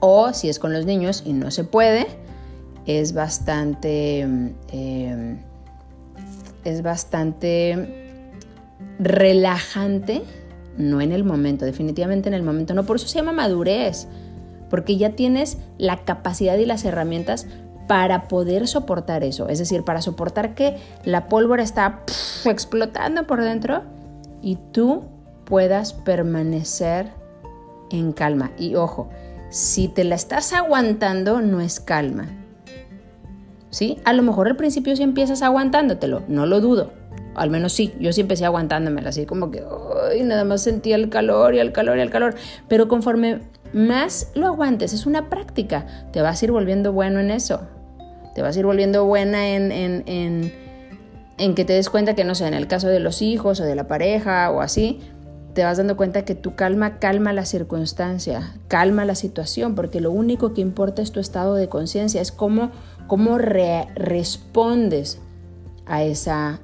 O 0.00 0.32
si 0.32 0.48
es 0.48 0.58
con 0.58 0.72
los 0.72 0.86
niños 0.86 1.22
y 1.26 1.32
no 1.34 1.50
se 1.50 1.64
puede, 1.64 2.06
es 2.86 3.12
bastante, 3.12 4.20
em, 4.20 5.38
es 6.64 6.82
bastante 6.82 8.32
relajante, 8.98 10.22
no 10.78 11.00
en 11.02 11.12
el 11.12 11.24
momento, 11.24 11.66
definitivamente 11.66 12.28
en 12.28 12.34
el 12.34 12.42
momento, 12.42 12.72
no, 12.72 12.84
por 12.84 12.96
eso 12.96 13.08
se 13.08 13.18
llama 13.18 13.32
madurez, 13.32 14.06
porque 14.70 14.96
ya 14.96 15.10
tienes 15.10 15.58
la 15.76 16.04
capacidad 16.04 16.56
y 16.56 16.64
las 16.64 16.84
herramientas 16.84 17.46
para 17.88 18.28
poder 18.28 18.68
soportar 18.68 19.24
eso, 19.24 19.48
es 19.48 19.58
decir, 19.58 19.82
para 19.82 20.02
soportar 20.02 20.54
que 20.54 20.76
la 21.04 21.26
pólvora 21.26 21.62
está 21.64 22.02
explotando 22.44 23.26
por 23.26 23.42
dentro 23.42 23.82
y 24.42 24.58
tú 24.72 25.04
puedas 25.44 25.94
permanecer 25.94 27.10
en 27.90 28.12
calma. 28.12 28.52
Y 28.58 28.74
ojo, 28.76 29.08
si 29.48 29.88
te 29.88 30.04
la 30.04 30.14
estás 30.14 30.52
aguantando, 30.52 31.40
no 31.40 31.60
es 31.60 31.80
calma. 31.80 32.28
¿Sí? 33.70 33.98
A 34.04 34.12
lo 34.12 34.22
mejor 34.22 34.48
al 34.48 34.56
principio 34.56 34.94
sí 34.94 35.02
empiezas 35.02 35.42
aguantándotelo, 35.42 36.22
no 36.28 36.44
lo 36.44 36.60
dudo. 36.60 36.92
Al 37.34 37.48
menos 37.50 37.72
sí, 37.72 37.94
yo 38.00 38.12
sí 38.12 38.20
empecé 38.20 38.44
aguantándomela, 38.44 39.10
así 39.10 39.24
como 39.24 39.50
que 39.50 39.64
ay, 40.10 40.22
nada 40.24 40.44
más 40.44 40.62
sentía 40.62 40.96
el 40.96 41.08
calor 41.08 41.54
y 41.54 41.58
el 41.58 41.72
calor 41.72 41.96
y 41.96 42.02
el 42.02 42.10
calor. 42.10 42.34
Pero 42.68 42.86
conforme 42.86 43.40
más 43.72 44.30
lo 44.34 44.46
aguantes, 44.46 44.92
es 44.92 45.06
una 45.06 45.30
práctica, 45.30 45.86
te 46.12 46.20
vas 46.20 46.42
a 46.42 46.44
ir 46.44 46.52
volviendo 46.52 46.92
bueno 46.92 47.20
en 47.20 47.30
eso 47.30 47.60
te 48.38 48.42
vas 48.42 48.54
a 48.54 48.60
ir 48.60 48.66
volviendo 48.66 49.04
buena 49.04 49.48
en, 49.48 49.72
en, 49.72 51.54
que 51.56 51.64
te 51.64 51.72
des 51.72 51.90
cuenta 51.90 52.14
que, 52.14 52.22
no 52.22 52.36
sé, 52.36 52.46
en 52.46 52.54
el 52.54 52.68
caso 52.68 52.86
de 52.86 53.00
los 53.00 53.20
hijos 53.20 53.58
o 53.58 53.64
de 53.64 53.74
la 53.74 53.88
pareja 53.88 54.52
o 54.52 54.60
así, 54.60 55.00
te 55.54 55.64
vas 55.64 55.78
dando 55.78 55.96
cuenta 55.96 56.24
que 56.24 56.36
tu 56.36 56.54
calma 56.54 57.00
calma 57.00 57.32
la 57.32 57.44
circunstancia, 57.44 58.54
calma 58.68 59.04
la 59.04 59.16
situación, 59.16 59.74
porque 59.74 60.00
lo 60.00 60.12
único 60.12 60.54
que 60.54 60.60
importa 60.60 61.02
es 61.02 61.10
tu 61.10 61.18
estado 61.18 61.56
de 61.56 61.68
conciencia, 61.68 62.20
es 62.20 62.30
cómo, 62.30 62.70
cómo 63.08 63.38
respondes 63.38 65.18
a 65.86 66.04
esa, 66.04 66.60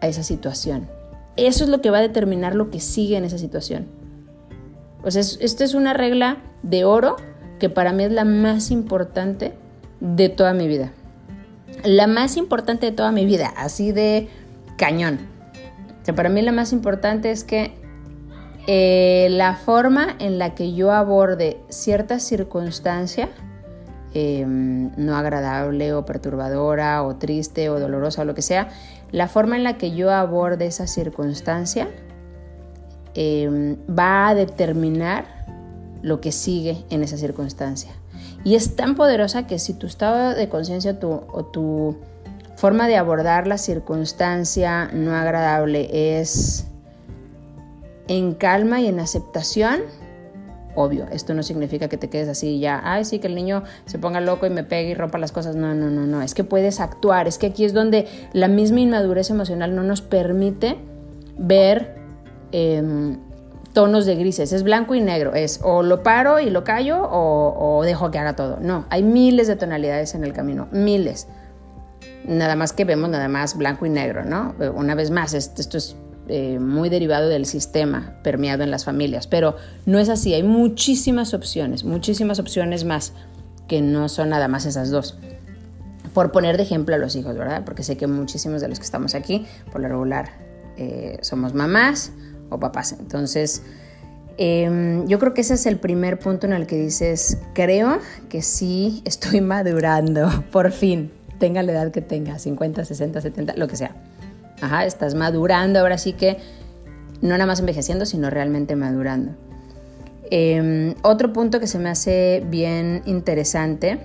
a 0.00 0.06
esa 0.06 0.22
situación. 0.22 0.86
Eso 1.34 1.64
es 1.64 1.70
lo 1.70 1.80
que 1.80 1.90
va 1.90 1.98
a 1.98 2.02
determinar 2.02 2.54
lo 2.54 2.70
que 2.70 2.78
sigue 2.78 3.16
en 3.16 3.24
esa 3.24 3.38
situación. 3.38 3.86
O 5.02 5.10
sea, 5.10 5.22
esto 5.22 5.64
es 5.64 5.74
una 5.74 5.92
regla 5.92 6.36
de 6.62 6.84
oro 6.84 7.16
que 7.58 7.68
para 7.68 7.92
mí 7.92 8.04
es 8.04 8.12
la 8.12 8.24
más 8.24 8.70
importante 8.70 9.54
de 10.00 10.28
toda 10.28 10.52
mi 10.54 10.68
vida. 10.68 10.92
La 11.84 12.06
más 12.06 12.36
importante 12.36 12.86
de 12.86 12.92
toda 12.92 13.12
mi 13.12 13.26
vida, 13.26 13.52
así 13.56 13.92
de 13.92 14.28
cañón. 14.76 15.18
O 16.02 16.04
sea, 16.04 16.14
para 16.14 16.28
mí 16.28 16.42
la 16.42 16.52
más 16.52 16.72
importante 16.72 17.30
es 17.30 17.44
que 17.44 17.72
eh, 18.66 19.28
la 19.30 19.56
forma 19.56 20.16
en 20.18 20.38
la 20.38 20.54
que 20.54 20.72
yo 20.72 20.92
aborde 20.92 21.60
cierta 21.68 22.18
circunstancia, 22.18 23.28
em, 24.14 24.90
no 24.96 25.16
agradable 25.16 25.92
o 25.92 26.06
perturbadora 26.06 27.02
o 27.02 27.16
triste 27.16 27.68
o 27.68 27.78
dolorosa 27.78 28.22
o 28.22 28.24
lo 28.24 28.34
que 28.34 28.42
sea, 28.42 28.68
la 29.12 29.28
forma 29.28 29.56
en 29.56 29.64
la 29.64 29.76
que 29.76 29.90
yo 29.94 30.10
aborde 30.10 30.66
esa 30.66 30.86
circunstancia 30.86 31.88
em, 33.14 33.76
va 33.86 34.28
a 34.28 34.34
determinar 34.34 35.44
lo 36.02 36.20
que 36.20 36.32
sigue 36.32 36.84
en 36.90 37.02
esa 37.02 37.16
circunstancia. 37.16 37.92
Y 38.44 38.54
es 38.56 38.76
tan 38.76 38.94
poderosa 38.94 39.46
que 39.46 39.58
si 39.58 39.74
tu 39.74 39.86
estado 39.86 40.34
de 40.34 40.48
conciencia 40.48 40.98
o 41.00 41.44
tu 41.46 41.96
forma 42.56 42.86
de 42.86 42.96
abordar 42.96 43.46
la 43.46 43.58
circunstancia 43.58 44.90
no 44.92 45.14
agradable 45.14 46.20
es 46.20 46.66
en 48.06 48.34
calma 48.34 48.80
y 48.82 48.86
en 48.86 49.00
aceptación, 49.00 49.80
obvio, 50.74 51.06
esto 51.10 51.34
no 51.34 51.42
significa 51.42 51.88
que 51.88 51.96
te 51.96 52.10
quedes 52.10 52.28
así 52.28 52.58
ya, 52.58 52.80
ay, 52.84 53.04
sí, 53.04 53.18
que 53.18 53.28
el 53.28 53.34
niño 53.34 53.62
se 53.86 53.98
ponga 53.98 54.20
loco 54.20 54.46
y 54.46 54.50
me 54.50 54.64
pegue 54.64 54.90
y 54.90 54.94
rompa 54.94 55.18
las 55.18 55.32
cosas. 55.32 55.56
No, 55.56 55.74
no, 55.74 55.90
no, 55.90 56.06
no, 56.06 56.22
es 56.22 56.34
que 56.34 56.44
puedes 56.44 56.80
actuar, 56.80 57.26
es 57.26 57.38
que 57.38 57.46
aquí 57.46 57.64
es 57.64 57.72
donde 57.72 58.06
la 58.32 58.48
misma 58.48 58.80
inmadurez 58.80 59.30
emocional 59.30 59.74
no 59.74 59.82
nos 59.82 60.02
permite 60.02 60.76
ver 61.38 61.96
em, 62.52 63.18
tonos 63.74 64.06
de 64.06 64.14
grises, 64.14 64.52
es 64.52 64.62
blanco 64.62 64.94
y 64.94 65.00
negro, 65.00 65.34
es 65.34 65.60
o 65.62 65.82
lo 65.82 66.02
paro 66.02 66.40
y 66.40 66.48
lo 66.48 66.64
callo 66.64 67.02
o, 67.02 67.82
dejo 67.84 68.10
que 68.10 68.18
haga 68.18 68.34
todo. 68.36 68.58
No, 68.60 68.86
hay 68.88 69.02
miles 69.02 69.48
de 69.48 69.56
tonalidades 69.56 70.14
en 70.14 70.24
el 70.24 70.32
camino, 70.32 70.68
miles. 70.70 71.26
Nada 72.26 72.56
más 72.56 72.72
que 72.72 72.86
vemos 72.86 73.10
nada 73.10 73.28
más 73.28 73.58
blanco 73.58 73.84
y 73.84 73.90
negro, 73.90 74.24
¿no? 74.24 74.54
Una 74.74 74.94
vez 74.94 75.10
más, 75.10 75.34
esto 75.34 75.76
es 75.76 75.96
eh, 76.28 76.58
muy 76.58 76.88
derivado 76.88 77.28
del 77.28 77.44
sistema 77.44 78.14
permeado 78.22 78.62
en 78.62 78.70
las 78.70 78.84
familias, 78.84 79.26
pero 79.26 79.56
no 79.84 79.98
es 79.98 80.08
así, 80.08 80.32
hay 80.32 80.44
muchísimas 80.44 81.34
opciones, 81.34 81.84
muchísimas 81.84 82.38
opciones 82.38 82.84
más 82.84 83.12
que 83.68 83.82
no 83.82 84.08
son 84.08 84.30
nada 84.30 84.48
más 84.48 84.64
esas 84.64 84.90
dos. 84.90 85.18
Por 86.14 86.30
poner 86.30 86.56
de 86.56 86.62
ejemplo 86.62 86.94
a 86.94 86.98
los 86.98 87.16
hijos, 87.16 87.36
¿verdad? 87.36 87.64
Porque 87.64 87.82
sé 87.82 87.96
que 87.96 88.06
muchísimos 88.06 88.60
de 88.60 88.68
los 88.68 88.78
que 88.78 88.84
estamos 88.84 89.16
aquí, 89.16 89.46
por 89.72 89.80
lo 89.80 89.88
regular, 89.88 90.30
eh, 90.76 91.18
somos 91.22 91.54
mamás 91.54 92.12
o 92.50 92.58
papás. 92.58 92.96
Entonces, 92.98 93.62
em, 94.36 95.06
yo 95.06 95.18
creo 95.18 95.34
que 95.34 95.42
ese 95.42 95.54
es 95.54 95.66
el 95.66 95.78
primer 95.78 96.18
punto 96.18 96.46
en 96.46 96.52
el 96.52 96.66
que 96.66 96.76
dices, 96.76 97.38
creo 97.54 97.98
que 98.28 98.42
sí 98.42 99.02
estoy 99.04 99.40
madurando, 99.42 100.28
por 100.52 100.72
fin, 100.72 101.10
tenga 101.38 101.62
la 101.62 101.72
edad 101.72 101.90
que 101.90 102.00
tenga, 102.00 102.38
50, 102.38 102.84
60, 102.84 103.20
70, 103.20 103.54
lo 103.56 103.68
que 103.68 103.76
sea. 103.76 103.94
Ajá, 104.60 104.84
estás 104.84 105.14
madurando, 105.14 105.80
ahora 105.80 105.98
sí 105.98 106.12
que 106.12 106.38
no 107.20 107.30
nada 107.30 107.46
más 107.46 107.60
envejeciendo, 107.60 108.06
sino 108.06 108.30
realmente 108.30 108.76
madurando. 108.76 109.32
Em, 110.30 110.94
otro 111.02 111.32
punto 111.32 111.60
que 111.60 111.66
se 111.66 111.78
me 111.78 111.90
hace 111.90 112.42
bien 112.48 113.02
interesante 113.04 113.98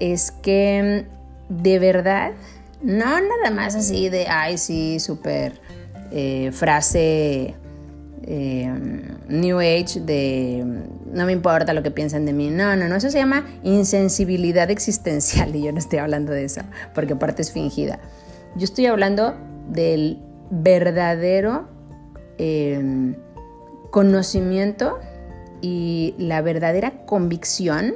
es 0.00 0.32
que 0.32 1.06
de 1.48 1.78
verdad, 1.78 2.32
no 2.82 3.04
nada 3.04 3.50
más 3.52 3.74
así 3.74 4.08
de, 4.08 4.26
ay, 4.28 4.58
sí, 4.58 4.98
súper 5.00 5.60
eh, 6.10 6.50
frase 6.52 7.54
eh, 8.26 8.72
New 9.28 9.58
Age 9.58 10.00
de 10.00 10.64
no 11.12 11.26
me 11.26 11.32
importa 11.32 11.72
lo 11.72 11.82
que 11.82 11.90
piensan 11.90 12.26
de 12.26 12.32
mí. 12.32 12.50
No, 12.50 12.74
no, 12.76 12.88
no, 12.88 12.96
eso 12.96 13.10
se 13.10 13.18
llama 13.18 13.46
insensibilidad 13.62 14.70
existencial 14.70 15.54
y 15.54 15.62
yo 15.62 15.72
no 15.72 15.78
estoy 15.78 15.98
hablando 15.98 16.32
de 16.32 16.44
eso, 16.44 16.62
porque 16.94 17.14
aparte 17.14 17.42
es 17.42 17.52
fingida. 17.52 18.00
Yo 18.56 18.64
estoy 18.64 18.86
hablando 18.86 19.34
del 19.70 20.20
verdadero 20.50 21.68
em, 22.38 23.16
conocimiento 23.90 24.98
y 25.60 26.14
la 26.18 26.42
verdadera 26.42 27.04
convicción, 27.06 27.94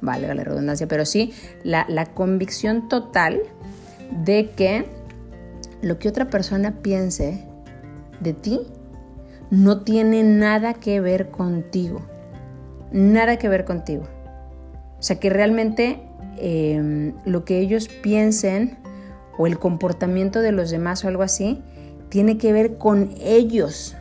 valga 0.00 0.34
la 0.34 0.44
redundancia, 0.44 0.86
pero 0.86 1.04
sí, 1.04 1.32
la, 1.64 1.86
la 1.88 2.06
convicción 2.06 2.88
total 2.88 3.40
de 4.24 4.50
que 4.50 4.86
lo 5.82 5.98
que 5.98 6.08
otra 6.08 6.28
persona 6.28 6.80
piense 6.82 7.44
de 8.20 8.32
ti 8.32 8.60
no 9.50 9.82
tiene 9.82 10.22
nada 10.22 10.74
que 10.74 11.00
ver 11.00 11.30
contigo. 11.30 12.02
Nada 12.92 13.36
que 13.36 13.48
ver 13.48 13.64
contigo. 13.64 14.04
O 14.98 15.02
sea 15.02 15.20
que 15.20 15.30
realmente 15.30 16.00
em, 16.38 17.14
lo 17.24 17.44
que 17.44 17.58
ellos 17.60 17.88
piensen 17.88 18.78
o 19.38 19.46
el 19.46 19.58
comportamiento 19.58 20.40
de 20.40 20.52
los 20.52 20.70
demás 20.70 21.04
o 21.04 21.08
algo 21.08 21.22
así, 21.22 21.62
tiene 22.08 22.38
que 22.38 22.52
ver 22.52 22.76
con 22.76 23.14
ellos, 23.20 23.96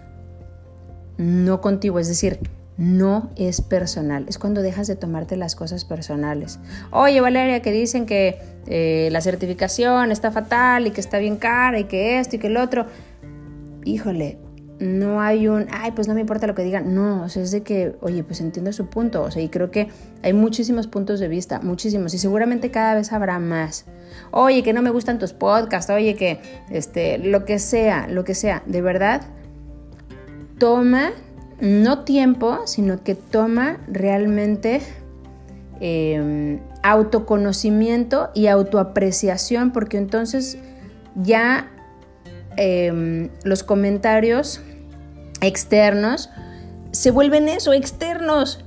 no 1.18 1.62
contigo. 1.62 2.00
Es 2.00 2.08
decir, 2.08 2.40
no 2.78 3.30
es 3.36 3.62
personal, 3.62 4.26
es 4.28 4.38
cuando 4.38 4.62
dejas 4.62 4.88
de 4.88 4.96
tomarte 4.96 5.36
las 5.38 5.56
cosas 5.56 5.86
personales. 5.86 6.60
Oye, 6.92 7.22
Valeria, 7.22 7.62
que 7.62 7.72
dicen 7.72 8.06
que 8.06 8.40
eh, 8.66 9.10
la 9.12 9.22
certificación 9.22 10.12
está 10.12 10.32
fatal 10.32 10.88
y 10.88 10.92
que 10.92 11.02
está 11.02 11.20
bien 11.20 11.38
cara 11.38 11.80
y 11.80 11.86
que 11.86 12.20
esto 12.20 12.36
y 12.36 12.40
que 12.40 12.48
el 12.48 12.58
otro. 12.58 12.88
Híjole, 13.84 14.40
no 14.80 15.22
hay 15.22 15.48
un, 15.48 15.68
ay, 15.72 15.92
pues 15.92 16.08
no 16.08 16.14
me 16.14 16.22
importa 16.22 16.46
lo 16.46 16.54
que 16.54 16.64
digan. 16.64 16.94
No, 16.94 17.24
o 17.24 17.30
sea, 17.30 17.42
es 17.42 17.52
de 17.52 17.64
que, 17.64 17.96
oye, 18.02 18.24
pues 18.24 18.42
entiendo 18.42 18.72
su 18.72 18.88
punto. 18.88 19.24
O 19.24 19.32
sea, 19.32 19.42
y 19.42 19.50
creo 19.50 19.72
que 19.72 19.90
hay 20.22 20.34
muchísimos 20.34 20.88
puntos 20.88 21.20
de 21.20 21.28
vista, 21.28 21.60
muchísimos. 21.62 22.14
Y 22.14 22.20
seguramente 22.20 22.70
cada 22.70 22.94
vez 22.94 23.12
habrá 23.12 23.40
más. 23.40 23.86
Oye, 24.32 24.62
que 24.64 24.74
no 24.74 24.82
me 24.82 24.92
gustan 24.92 25.18
tus 25.18 25.34
podcasts, 25.34 25.92
oye, 25.92 26.16
que, 26.16 26.40
este, 26.70 27.18
lo 27.18 27.46
que 27.46 27.60
sea, 27.60 28.08
lo 28.08 28.24
que 28.24 28.36
sea. 28.36 28.62
De 28.68 28.82
verdad, 28.82 29.22
toma 30.60 31.12
no 31.60 32.04
tiempo, 32.04 32.68
sino 32.68 33.04
que 33.04 33.16
toma 33.16 33.80
realmente 33.88 34.82
em, 35.80 36.60
autoconocimiento 36.84 38.30
y 38.36 38.46
autoapreciación, 38.46 39.72
porque 39.72 39.98
entonces 39.98 40.60
ya 41.16 41.72
em, 42.58 43.30
los 43.44 43.64
comentarios 43.64 44.62
externos 45.42 46.30
se 46.92 47.12
vuelven 47.12 47.48
eso, 47.50 47.74
externos, 47.74 48.64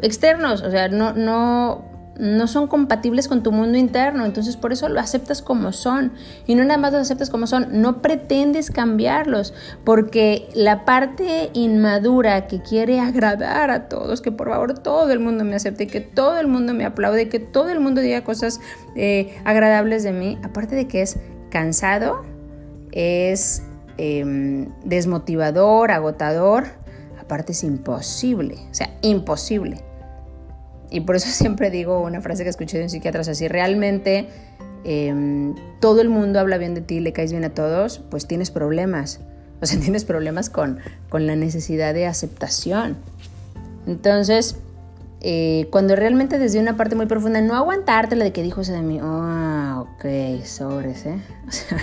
externos, 0.00 0.62
o 0.62 0.70
sea, 0.70 0.88
no, 0.88 1.12
no, 1.12 1.84
no 2.18 2.46
son 2.46 2.66
compatibles 2.66 3.28
con 3.28 3.42
tu 3.42 3.52
mundo 3.52 3.78
interno, 3.78 4.24
entonces 4.24 4.56
por 4.56 4.72
eso 4.72 4.88
lo 4.88 5.00
aceptas 5.00 5.40
como 5.40 5.72
son 5.72 6.12
y 6.46 6.54
no 6.54 6.64
nada 6.64 6.78
más 6.78 6.92
lo 6.92 6.98
aceptas 6.98 7.30
como 7.30 7.46
son, 7.46 7.80
no 7.80 8.02
pretendes 8.02 8.70
cambiarlos, 8.70 9.54
porque 9.84 10.48
la 10.54 10.84
parte 10.84 11.50
inmadura 11.54 12.46
que 12.46 12.60
quiere 12.60 13.00
agradar 13.00 13.70
a 13.70 13.88
todos, 13.88 14.20
que 14.20 14.32
por 14.32 14.48
favor 14.48 14.78
todo 14.78 15.10
el 15.10 15.20
mundo 15.20 15.44
me 15.44 15.56
acepte, 15.56 15.86
que 15.86 16.00
todo 16.00 16.38
el 16.38 16.46
mundo 16.46 16.74
me 16.74 16.84
aplaude, 16.84 17.28
que 17.28 17.40
todo 17.40 17.70
el 17.70 17.80
mundo 17.80 18.00
diga 18.00 18.22
cosas 18.22 18.60
eh, 18.96 19.38
agradables 19.44 20.02
de 20.02 20.12
mí, 20.12 20.38
aparte 20.42 20.74
de 20.74 20.86
que 20.88 21.02
es 21.02 21.18
cansado, 21.50 22.22
es 22.92 23.62
em, 23.98 24.68
desmotivador, 24.84 25.90
agotador, 25.90 26.64
aparte 27.20 27.52
es 27.52 27.62
imposible, 27.64 28.56
o 28.70 28.74
sea, 28.74 28.96
imposible. 29.02 29.82
Y 30.90 31.00
por 31.00 31.16
eso 31.16 31.28
siempre 31.30 31.70
digo 31.70 32.00
una 32.00 32.20
frase 32.20 32.42
que 32.44 32.50
escuché 32.50 32.78
de 32.78 32.84
un 32.84 32.90
psiquiatra, 32.90 33.20
o 33.20 33.24
si 33.24 33.48
realmente 33.48 34.28
em, 34.84 35.54
todo 35.80 36.00
el 36.00 36.08
mundo 36.08 36.40
habla 36.40 36.58
bien 36.58 36.74
de 36.74 36.80
ti, 36.80 37.00
le 37.00 37.12
caes 37.12 37.32
bien 37.32 37.44
a 37.44 37.50
todos, 37.50 37.98
pues 38.10 38.26
tienes 38.26 38.50
problemas. 38.50 39.20
O 39.60 39.66
sea, 39.66 39.78
tienes 39.80 40.04
problemas 40.04 40.50
con, 40.50 40.78
con 41.08 41.26
la 41.26 41.36
necesidad 41.36 41.94
de 41.94 42.06
aceptación. 42.06 42.96
Entonces, 43.86 44.56
eh, 45.22 45.68
cuando 45.70 45.96
realmente 45.96 46.38
desde 46.38 46.60
una 46.60 46.76
parte 46.76 46.96
muy 46.96 47.06
profunda, 47.06 47.40
no 47.42 47.54
aguantarte 47.54 48.16
la 48.16 48.24
de 48.24 48.32
que 48.32 48.42
dijo 48.42 48.62
ese 48.62 48.72
de 48.72 48.82
mí, 48.82 48.98
ah, 49.02 49.49
ok, 49.82 50.44
sobres, 50.44 51.06
¿eh? 51.06 51.16
O 51.48 51.52
sea, 51.52 51.78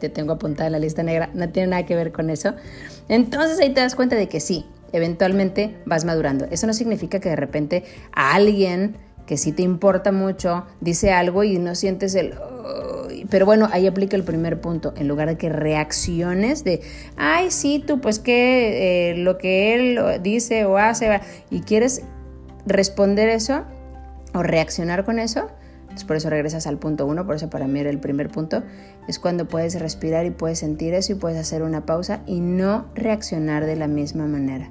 te 0.00 0.08
tengo 0.08 0.32
apuntada 0.32 0.66
en 0.66 0.72
la 0.72 0.78
lista 0.78 1.02
negra, 1.02 1.30
no 1.34 1.48
tiene 1.50 1.68
nada 1.68 1.86
que 1.86 1.94
ver 1.94 2.10
con 2.10 2.30
eso. 2.30 2.54
Entonces 3.08 3.60
ahí 3.60 3.70
te 3.70 3.80
das 3.80 3.94
cuenta 3.94 4.16
de 4.16 4.28
que 4.28 4.40
sí, 4.40 4.66
eventualmente 4.92 5.76
vas 5.84 6.04
madurando. 6.04 6.46
Eso 6.50 6.66
no 6.66 6.72
significa 6.72 7.20
que 7.20 7.28
de 7.28 7.36
repente 7.36 7.84
a 8.12 8.34
alguien 8.34 8.96
que 9.26 9.36
sí 9.36 9.52
te 9.52 9.62
importa 9.62 10.10
mucho 10.10 10.64
dice 10.80 11.12
algo 11.12 11.44
y 11.44 11.58
no 11.58 11.74
sientes 11.74 12.14
el... 12.14 12.34
pero 13.28 13.44
bueno, 13.44 13.68
ahí 13.70 13.86
aplica 13.86 14.16
el 14.16 14.24
primer 14.24 14.60
punto. 14.60 14.94
En 14.96 15.06
lugar 15.06 15.28
de 15.28 15.36
que 15.36 15.50
reacciones 15.50 16.64
de, 16.64 16.80
ay, 17.16 17.50
sí, 17.50 17.84
tú, 17.86 18.00
pues 18.00 18.18
que 18.18 19.10
eh, 19.10 19.16
lo 19.16 19.36
que 19.36 19.74
él 19.74 20.22
dice 20.22 20.64
o 20.64 20.78
hace, 20.78 21.20
y 21.50 21.60
quieres 21.60 22.02
responder 22.64 23.28
eso 23.28 23.64
o 24.32 24.42
reaccionar 24.42 25.04
con 25.04 25.18
eso, 25.18 25.50
pues 25.98 26.06
por 26.06 26.16
eso 26.16 26.30
regresas 26.30 26.66
al 26.66 26.78
punto 26.78 27.06
uno, 27.06 27.26
por 27.26 27.36
eso 27.36 27.50
para 27.50 27.66
mí 27.66 27.80
era 27.80 27.90
el 27.90 27.98
primer 27.98 28.28
punto, 28.28 28.62
es 29.08 29.18
cuando 29.18 29.48
puedes 29.48 29.78
respirar 29.80 30.26
y 30.26 30.30
puedes 30.30 30.60
sentir 30.60 30.94
eso 30.94 31.12
y 31.12 31.16
puedes 31.16 31.38
hacer 31.38 31.62
una 31.62 31.86
pausa 31.86 32.20
y 32.26 32.40
no 32.40 32.86
reaccionar 32.94 33.66
de 33.66 33.76
la 33.76 33.88
misma 33.88 34.26
manera 34.26 34.70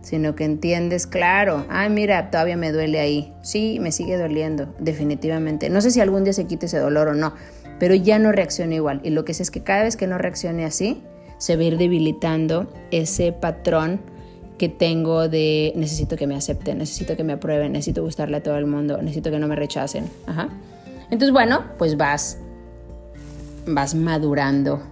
sino 0.00 0.34
que 0.34 0.44
entiendes, 0.44 1.06
claro, 1.06 1.66
ay, 1.68 1.90
mira, 1.90 2.30
todavía 2.30 2.56
me 2.56 2.72
duele 2.72 2.98
ahí. 2.98 3.34
Sí, 3.42 3.78
me 3.78 3.92
sigue 3.92 4.16
doliendo, 4.16 4.74
definitivamente. 4.78 5.68
No 5.68 5.82
sé 5.82 5.90
si 5.90 6.00
algún 6.00 6.24
día 6.24 6.32
se 6.32 6.46
quite 6.46 6.64
ese 6.64 6.78
dolor 6.78 7.08
o 7.08 7.14
no, 7.14 7.34
pero 7.78 7.94
ya 7.94 8.18
no 8.18 8.32
reacciona 8.32 8.74
igual. 8.74 9.00
Y 9.04 9.10
lo 9.10 9.26
que 9.26 9.34
sé 9.34 9.42
es 9.42 9.50
que 9.50 9.62
cada 9.62 9.82
vez 9.82 9.96
que 9.96 10.06
no 10.06 10.16
reaccione 10.16 10.64
así, 10.64 11.02
se 11.36 11.56
va 11.56 11.62
a 11.62 11.66
ir 11.66 11.76
debilitando 11.78 12.72
ese 12.90 13.32
patrón 13.32 14.00
que 14.58 14.68
tengo 14.68 15.28
de 15.28 15.72
necesito 15.76 16.16
que 16.16 16.26
me 16.26 16.34
acepten, 16.34 16.78
necesito 16.78 17.16
que 17.16 17.24
me 17.24 17.34
aprueben, 17.34 17.72
necesito 17.72 18.02
gustarle 18.02 18.38
a 18.38 18.42
todo 18.42 18.56
el 18.56 18.66
mundo, 18.66 19.00
necesito 19.00 19.30
que 19.30 19.38
no 19.38 19.48
me 19.48 19.56
rechacen. 19.56 20.04
Entonces, 21.04 21.32
bueno, 21.32 21.64
pues 21.78 21.96
vas, 21.96 22.38
vas 23.66 23.94
madurando 23.94 24.82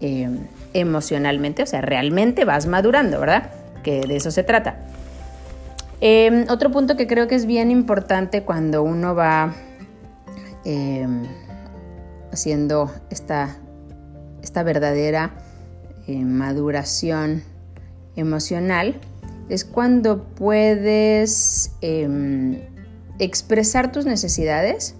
eh, 0.00 0.28
emocionalmente, 0.74 1.62
o 1.62 1.66
sea, 1.66 1.80
realmente 1.80 2.44
vas 2.44 2.66
madurando, 2.66 3.20
¿verdad? 3.20 3.50
que 3.84 4.00
de 4.00 4.16
eso 4.16 4.32
se 4.32 4.42
trata. 4.42 4.78
Em, 6.00 6.46
otro 6.48 6.72
punto 6.72 6.96
que 6.96 7.06
creo 7.06 7.28
que 7.28 7.36
es 7.36 7.46
bien 7.46 7.70
importante 7.70 8.42
cuando 8.42 8.82
uno 8.82 9.14
va 9.14 9.54
em, 10.64 11.22
haciendo 12.32 12.90
esta, 13.10 13.56
esta 14.42 14.64
verdadera 14.64 15.34
eh, 16.08 16.24
maduración 16.24 17.44
emocional 18.16 18.94
es 19.48 19.64
cuando 19.64 20.24
puedes 20.24 21.72
em, 21.80 22.60
expresar 23.18 23.92
tus 23.92 24.06
necesidades 24.06 24.94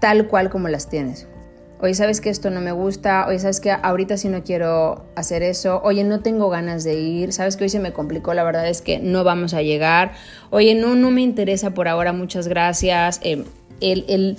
tal 0.00 0.28
cual 0.28 0.50
como 0.50 0.68
las 0.68 0.88
tienes. 0.88 1.26
Oye, 1.78 1.94
sabes 1.94 2.22
que 2.22 2.30
esto 2.30 2.48
no 2.48 2.62
me 2.62 2.72
gusta, 2.72 3.26
oye, 3.28 3.38
sabes 3.38 3.60
que 3.60 3.70
ahorita 3.70 4.16
sí 4.16 4.30
no 4.30 4.42
quiero 4.42 5.04
hacer 5.14 5.42
eso, 5.42 5.82
oye, 5.84 6.04
no 6.04 6.20
tengo 6.20 6.48
ganas 6.48 6.84
de 6.84 6.94
ir, 6.94 7.34
sabes 7.34 7.58
que 7.58 7.64
hoy 7.64 7.70
se 7.70 7.80
me 7.80 7.92
complicó, 7.92 8.32
la 8.32 8.44
verdad 8.44 8.66
es 8.66 8.80
que 8.80 8.98
no 8.98 9.24
vamos 9.24 9.52
a 9.52 9.60
llegar, 9.60 10.12
oye, 10.48 10.74
no, 10.74 10.94
no 10.94 11.10
me 11.10 11.20
interesa 11.20 11.74
por 11.74 11.86
ahora, 11.88 12.14
muchas 12.14 12.48
gracias. 12.48 13.20
Eh, 13.22 13.44
el, 13.82 14.38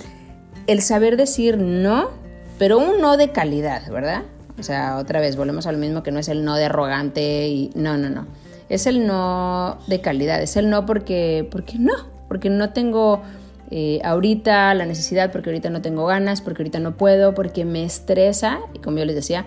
el 0.66 0.82
saber 0.82 1.16
decir 1.16 1.58
no, 1.58 2.10
pero 2.58 2.78
un 2.78 3.00
no 3.00 3.16
de 3.16 3.30
calidad, 3.30 3.88
¿verdad? 3.88 4.22
O 4.58 4.62
sea, 4.62 4.96
otra 4.96 5.20
vez, 5.20 5.36
volvemos 5.36 5.66
a 5.66 5.72
lo 5.72 5.78
mismo 5.78 6.02
que 6.02 6.10
no 6.10 6.18
es 6.18 6.28
el 6.28 6.44
no 6.44 6.56
de 6.56 6.64
arrogante 6.66 7.48
y 7.48 7.70
no, 7.74 7.96
no, 7.96 8.10
no. 8.10 8.26
Es 8.68 8.86
el 8.86 9.06
no 9.06 9.78
de 9.86 10.00
calidad, 10.00 10.42
es 10.42 10.56
el 10.56 10.68
no 10.68 10.84
porque, 10.84 11.48
porque 11.50 11.78
no, 11.78 11.94
porque 12.28 12.50
no 12.50 12.70
tengo 12.70 13.22
eh, 13.70 14.00
ahorita 14.02 14.74
la 14.74 14.86
necesidad, 14.86 15.30
porque 15.30 15.50
ahorita 15.50 15.70
no 15.70 15.82
tengo 15.82 16.06
ganas, 16.06 16.40
porque 16.40 16.62
ahorita 16.62 16.80
no 16.80 16.96
puedo, 16.96 17.34
porque 17.34 17.64
me 17.64 17.84
estresa, 17.84 18.60
y 18.74 18.78
como 18.78 18.98
yo 18.98 19.04
les 19.04 19.14
decía, 19.14 19.46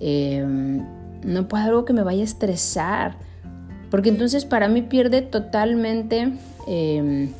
em, 0.00 0.84
no 1.24 1.46
puedo 1.46 1.64
algo 1.64 1.84
que 1.84 1.92
me 1.92 2.02
vaya 2.02 2.22
a 2.22 2.24
estresar, 2.24 3.16
porque 3.90 4.08
entonces 4.08 4.44
para 4.44 4.68
mí 4.68 4.82
pierde 4.82 5.22
totalmente 5.22 6.32
em, 6.66 7.30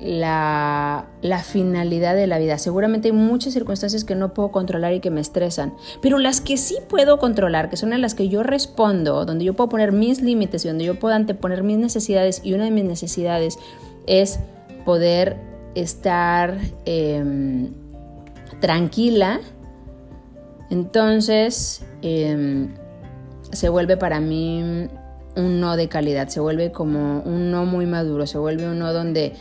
la, 0.00 1.06
finalidad 1.44 2.14
de 2.14 2.26
la 2.26 2.38
vida. 2.38 2.58
Seguramente 2.58 3.08
hay 3.08 3.12
muchas 3.12 3.52
circunstancias 3.52 4.04
que 4.04 4.14
no 4.14 4.34
puedo 4.34 4.50
controlar 4.50 4.92
y 4.92 5.00
que 5.00 5.10
me 5.10 5.20
estresan, 5.20 5.74
pero 6.00 6.18
las 6.18 6.40
que 6.40 6.56
sí 6.56 6.76
puedo 6.88 7.18
controlar, 7.18 7.70
que 7.70 7.76
son 7.76 7.98
las 8.00 8.14
que 8.14 8.28
yo 8.28 8.42
respondo, 8.42 9.24
donde 9.24 9.44
yo 9.44 9.54
puedo 9.54 9.68
poner 9.68 9.92
mis 9.92 10.20
límites 10.20 10.64
y 10.64 10.68
donde 10.68 10.84
yo 10.84 10.98
puedo 10.98 11.14
anteponer 11.14 11.62
mis 11.62 11.78
necesidades, 11.78 12.40
y 12.44 12.54
una 12.54 12.64
de 12.64 12.70
mis 12.70 12.84
necesidades 12.84 13.58
es 14.06 14.40
poder 14.84 15.36
estar 15.74 16.56
em, 16.84 17.72
tranquila, 18.60 19.40
entonces 20.70 21.84
em, 22.02 22.74
se 23.52 23.68
vuelve 23.68 23.96
para 23.96 24.20
mí 24.20 24.88
un 25.36 25.60
no 25.60 25.76
de 25.76 25.88
calidad, 25.88 26.28
se 26.28 26.40
vuelve 26.40 26.72
como 26.72 27.20
un 27.22 27.50
no 27.50 27.64
muy 27.64 27.86
maduro, 27.86 28.26
se 28.26 28.38
vuelve 28.38 28.68
un 28.68 28.78
no 28.78 28.92
donde 28.92 29.34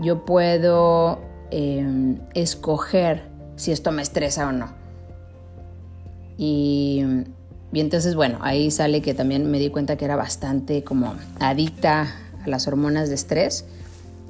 yo 0.00 0.24
puedo 0.24 1.20
em, 1.50 2.18
escoger 2.34 3.28
si 3.56 3.72
esto 3.72 3.92
me 3.92 4.02
estresa 4.02 4.48
o 4.48 4.52
no. 4.52 4.74
Y, 6.38 7.02
y, 7.72 7.80
entonces, 7.80 8.14
bueno, 8.14 8.38
ahí 8.42 8.70
sale 8.70 9.00
que 9.00 9.14
también 9.14 9.50
me 9.50 9.58
di 9.58 9.70
cuenta 9.70 9.96
que 9.96 10.04
era 10.04 10.16
bastante 10.16 10.84
como 10.84 11.14
adicta 11.40 12.14
a 12.44 12.48
las 12.48 12.68
hormonas 12.68 13.08
de 13.08 13.14
estrés 13.14 13.64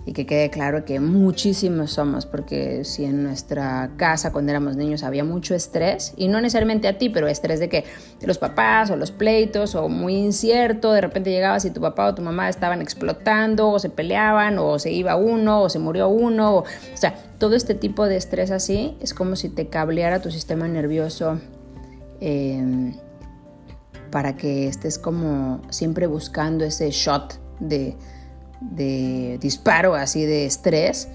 y 0.07 0.13
que 0.13 0.25
quede 0.25 0.51
claro 0.51 0.85
que 0.85 1.01
muchísimos 1.01 1.91
somos, 1.91 2.27
porque 2.27 2.85
si 2.85 3.05
en 3.05 3.25
nuestra 3.25 3.91
casa 3.97 4.31
cuando 4.31 4.53
éramos 4.53 4.77
niños 4.77 5.03
había 5.03 5.25
mucho 5.25 5.53
estrés, 5.57 6.15
y 6.17 6.29
no 6.29 6.41
necesariamente 6.41 6.87
a 6.87 6.97
ti, 6.97 7.11
pero 7.11 7.27
estrés 7.27 7.59
de 7.59 7.69
que 7.69 7.85
los 8.23 8.39
papás 8.39 8.91
o 8.91 8.97
los 8.97 9.11
pleitos 9.11 9.75
o 9.75 9.89
muy 9.89 10.15
incierto, 10.15 10.93
de 10.93 11.01
repente 11.01 11.31
llegabas 11.31 11.65
y 11.65 11.71
tu 11.73 11.81
papá 11.81 12.07
o 12.07 12.15
tu 12.15 12.23
mamá 12.23 12.49
estaban 12.49 12.81
explotando 12.81 13.69
o 13.69 13.81
se 13.81 13.91
peleaban 13.91 14.59
o 14.61 14.79
se 14.79 14.93
iba 14.93 15.17
uno 15.17 15.63
o 15.63 15.69
se 15.69 15.81
murió 15.81 16.09
uno, 16.09 16.59
o, 16.59 16.65
sea, 16.95 17.17
todo 17.39 17.57
este 17.57 17.75
tipo 17.75 18.07
de 18.07 18.17
estrés 18.17 18.53
así 18.53 18.97
es 19.01 19.13
como 19.13 19.35
si 19.35 19.49
te 19.49 19.67
cableara 19.67 20.23
tu 20.23 20.31
sistema 20.31 20.69
nervioso. 20.69 21.41
Em, 22.21 22.95
para 24.11 24.37
que 24.37 24.69
estés 24.69 24.99
como 24.99 25.61
siempre 25.69 26.07
buscando 26.07 26.65
ese 26.65 26.91
shot 26.91 27.39
de, 27.61 27.97
de 28.61 29.39
disparo 29.41 29.95
así 29.95 30.25
de 30.25 30.47
estrés. 30.47 31.09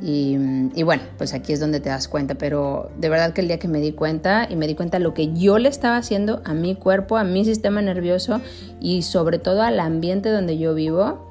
Y, 0.00 0.36
bueno, 0.82 1.02
pues 1.16 1.32
aquí 1.32 1.54
es 1.54 1.60
donde 1.60 1.80
te 1.80 1.88
das 1.88 2.06
cuenta, 2.06 2.34
pero 2.34 2.90
de 2.98 3.08
verdad 3.08 3.32
que 3.32 3.40
el 3.40 3.48
día 3.48 3.58
que 3.58 3.66
me 3.66 3.80
di 3.80 3.92
cuenta 3.92 4.46
y 4.48 4.54
me 4.54 4.66
di 4.66 4.74
cuenta 4.74 4.98
lo 4.98 5.14
que 5.14 5.32
yo 5.32 5.56
le 5.58 5.70
estaba 5.70 5.96
haciendo 5.96 6.42
a 6.44 6.52
mi 6.52 6.74
cuerpo, 6.74 7.16
a 7.16 7.24
mi 7.24 7.46
sistema 7.46 7.80
nervioso 7.80 8.42
y 8.78 9.02
sobre 9.02 9.38
todo 9.38 9.62
al 9.62 9.80
ambiente 9.80 10.28
donde 10.28 10.58
yo 10.58 10.74
vivo, 10.74 11.30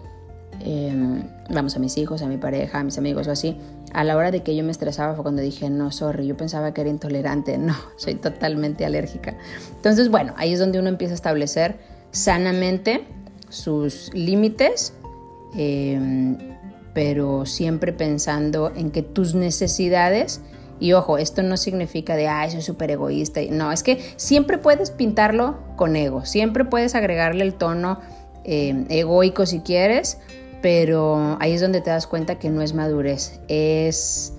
eh, 0.61 0.91
vamos, 1.51 1.75
a 1.75 1.79
mis 1.79 1.95
hijos, 1.97 2.23
a 2.23 2.27
mi 2.27 2.37
pareja, 2.37 2.79
a 2.79 2.83
mis 2.83 2.97
amigos 2.97 3.27
o 3.27 3.31
así, 3.31 3.55
a 3.93 4.03
la 4.03 4.17
hora 4.17 4.31
de 4.31 4.41
que 4.41 4.55
yo 4.55 4.63
me 4.63 4.71
estresaba 4.71 5.13
fue 5.13 5.23
cuando 5.23 5.41
dije, 5.41 5.69
no, 5.69 5.91
sorry, 5.91 6.27
yo 6.27 6.35
pensaba 6.35 6.73
que 6.73 6.81
era 6.81 6.89
intolerante, 6.89 7.57
no, 7.59 7.75
soy 7.97 8.15
totalmente 8.15 8.85
alérgica. 8.85 9.37
Entonces, 9.75 10.09
bueno, 10.09 10.33
ahí 10.37 10.53
es 10.53 10.59
donde 10.59 10.79
uno 10.79 10.89
empieza 10.89 11.13
a 11.13 11.15
establecer 11.15 11.77
sanamente 12.11 13.05
sus 13.49 14.13
límites, 14.13 14.93
eh, 15.57 16.37
pero 16.93 17.45
siempre 17.45 17.91
pensando 17.91 18.71
en 18.75 18.89
que 18.89 19.01
tus 19.01 19.35
necesidades, 19.35 20.41
y 20.79 20.93
ojo, 20.93 21.17
esto 21.17 21.43
no 21.43 21.57
significa 21.57 22.15
de, 22.15 22.27
ay, 22.27 22.51
soy 22.51 22.61
súper 22.61 22.91
egoísta, 22.91 23.41
no, 23.51 23.71
es 23.71 23.83
que 23.83 23.99
siempre 24.15 24.57
puedes 24.57 24.91
pintarlo 24.91 25.59
con 25.75 25.95
ego, 25.95 26.25
siempre 26.25 26.65
puedes 26.65 26.95
agregarle 26.95 27.43
el 27.43 27.53
tono 27.53 27.99
eh, 28.45 28.85
egoico 28.89 29.45
si 29.45 29.59
quieres, 29.59 30.19
pero 30.61 31.37
ahí 31.41 31.51
es 31.51 31.61
donde 31.61 31.81
te 31.81 31.89
das 31.89 32.07
cuenta 32.07 32.39
que 32.39 32.49
no 32.49 32.61
es 32.61 32.73
madurez, 32.73 33.39
es, 33.49 34.33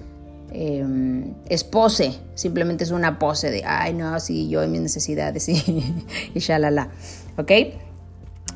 em, 0.53 1.35
pose, 1.71 2.15
simplemente 2.35 2.85
es 2.85 2.91
una 2.91 3.19
pose 3.19 3.51
de, 3.51 3.65
ay, 3.65 3.93
no, 3.93 4.19
sí, 4.19 4.49
yo 4.49 4.65
y 4.65 4.69
mis 4.69 4.81
necesidades 4.81 5.49
y, 5.51 6.05
y 6.35 6.39
shalala, 6.39 6.89
¿ok? 7.37 7.53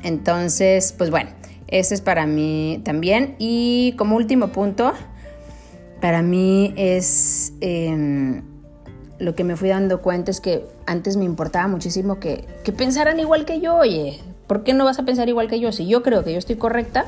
Entonces, 0.03 0.93
pues 0.97 1.11
bueno, 1.11 1.29
ese 1.71 1.95
es 1.95 2.01
para 2.01 2.27
mí 2.27 2.81
también. 2.83 3.35
Y 3.39 3.93
como 3.97 4.15
último 4.15 4.49
punto, 4.49 4.93
para 6.01 6.21
mí 6.21 6.73
es 6.75 7.53
em, 7.61 8.43
lo 9.17 9.33
que 9.35 9.43
me 9.43 9.55
fui 9.55 9.69
dando 9.69 10.01
cuenta 10.01 10.31
es 10.31 10.41
que 10.41 10.65
antes 10.85 11.17
me 11.17 11.25
importaba 11.25 11.67
muchísimo 11.67 12.19
que, 12.19 12.45
que 12.63 12.71
pensaran 12.71 13.19
igual 13.19 13.45
que 13.45 13.61
yo, 13.61 13.75
oye, 13.75 14.19
¿por 14.47 14.63
qué 14.63 14.73
no 14.73 14.85
vas 14.85 14.99
a 14.99 15.05
pensar 15.05 15.29
igual 15.29 15.47
que 15.47 15.59
yo? 15.59 15.71
Si 15.71 15.87
yo 15.87 16.03
creo 16.03 16.23
que 16.23 16.33
yo 16.33 16.37
estoy 16.37 16.57
correcta, 16.57 17.05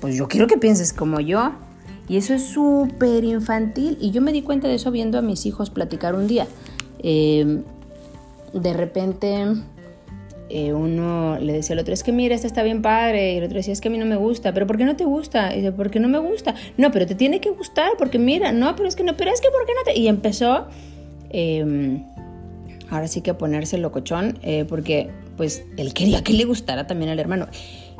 pues 0.00 0.16
yo 0.16 0.28
quiero 0.28 0.46
que 0.46 0.58
pienses 0.58 0.92
como 0.92 1.18
yo. 1.20 1.52
Y 2.06 2.18
eso 2.18 2.34
es 2.34 2.42
súper 2.42 3.24
infantil. 3.24 3.96
Y 3.98 4.10
yo 4.10 4.20
me 4.20 4.32
di 4.32 4.42
cuenta 4.42 4.68
de 4.68 4.74
eso 4.74 4.90
viendo 4.90 5.16
a 5.16 5.22
mis 5.22 5.46
hijos 5.46 5.70
platicar 5.70 6.14
un 6.14 6.26
día. 6.26 6.46
Eh, 6.98 7.62
de 8.52 8.72
repente 8.74 9.46
eh, 10.50 10.72
uno 10.72 11.38
le 11.38 11.52
decía 11.52 11.74
al 11.74 11.80
otro, 11.80 11.94
es 11.94 12.02
que 12.02 12.12
mira, 12.12 12.34
esta 12.34 12.46
está 12.46 12.62
bien 12.62 12.82
padre. 12.82 13.34
Y 13.34 13.36
el 13.38 13.44
otro 13.44 13.56
decía, 13.56 13.72
es 13.72 13.80
que 13.80 13.88
a 13.88 13.90
mí 13.90 13.98
no 13.98 14.06
me 14.06 14.16
gusta. 14.16 14.52
¿Pero 14.54 14.66
por 14.66 14.76
qué 14.76 14.84
no 14.84 14.96
te 14.96 15.04
gusta? 15.04 15.54
Y 15.54 15.58
dice, 15.58 15.72
porque 15.72 16.00
no 16.00 16.08
me 16.08 16.18
gusta. 16.18 16.54
No, 16.76 16.90
pero 16.90 17.06
te 17.06 17.14
tiene 17.14 17.40
que 17.40 17.50
gustar 17.50 17.92
porque 17.98 18.18
mira, 18.18 18.52
no, 18.52 18.76
pero 18.76 18.88
es 18.88 18.96
que 18.96 19.04
no, 19.04 19.16
pero 19.16 19.30
es 19.30 19.40
que 19.40 19.48
¿por 19.50 19.66
qué 19.66 19.72
no 19.74 19.82
te...? 19.84 19.98
Y 19.98 20.08
empezó... 20.08 20.66
Eh, 21.30 22.02
ahora 22.90 23.08
sí 23.08 23.20
que 23.20 23.30
a 23.30 23.38
ponerse 23.38 23.78
locochón, 23.78 24.38
eh, 24.42 24.64
porque 24.68 25.10
pues 25.36 25.64
él 25.76 25.92
quería 25.94 26.22
que 26.22 26.32
le 26.32 26.44
gustara 26.44 26.86
también 26.86 27.10
al 27.10 27.18
hermano. 27.18 27.48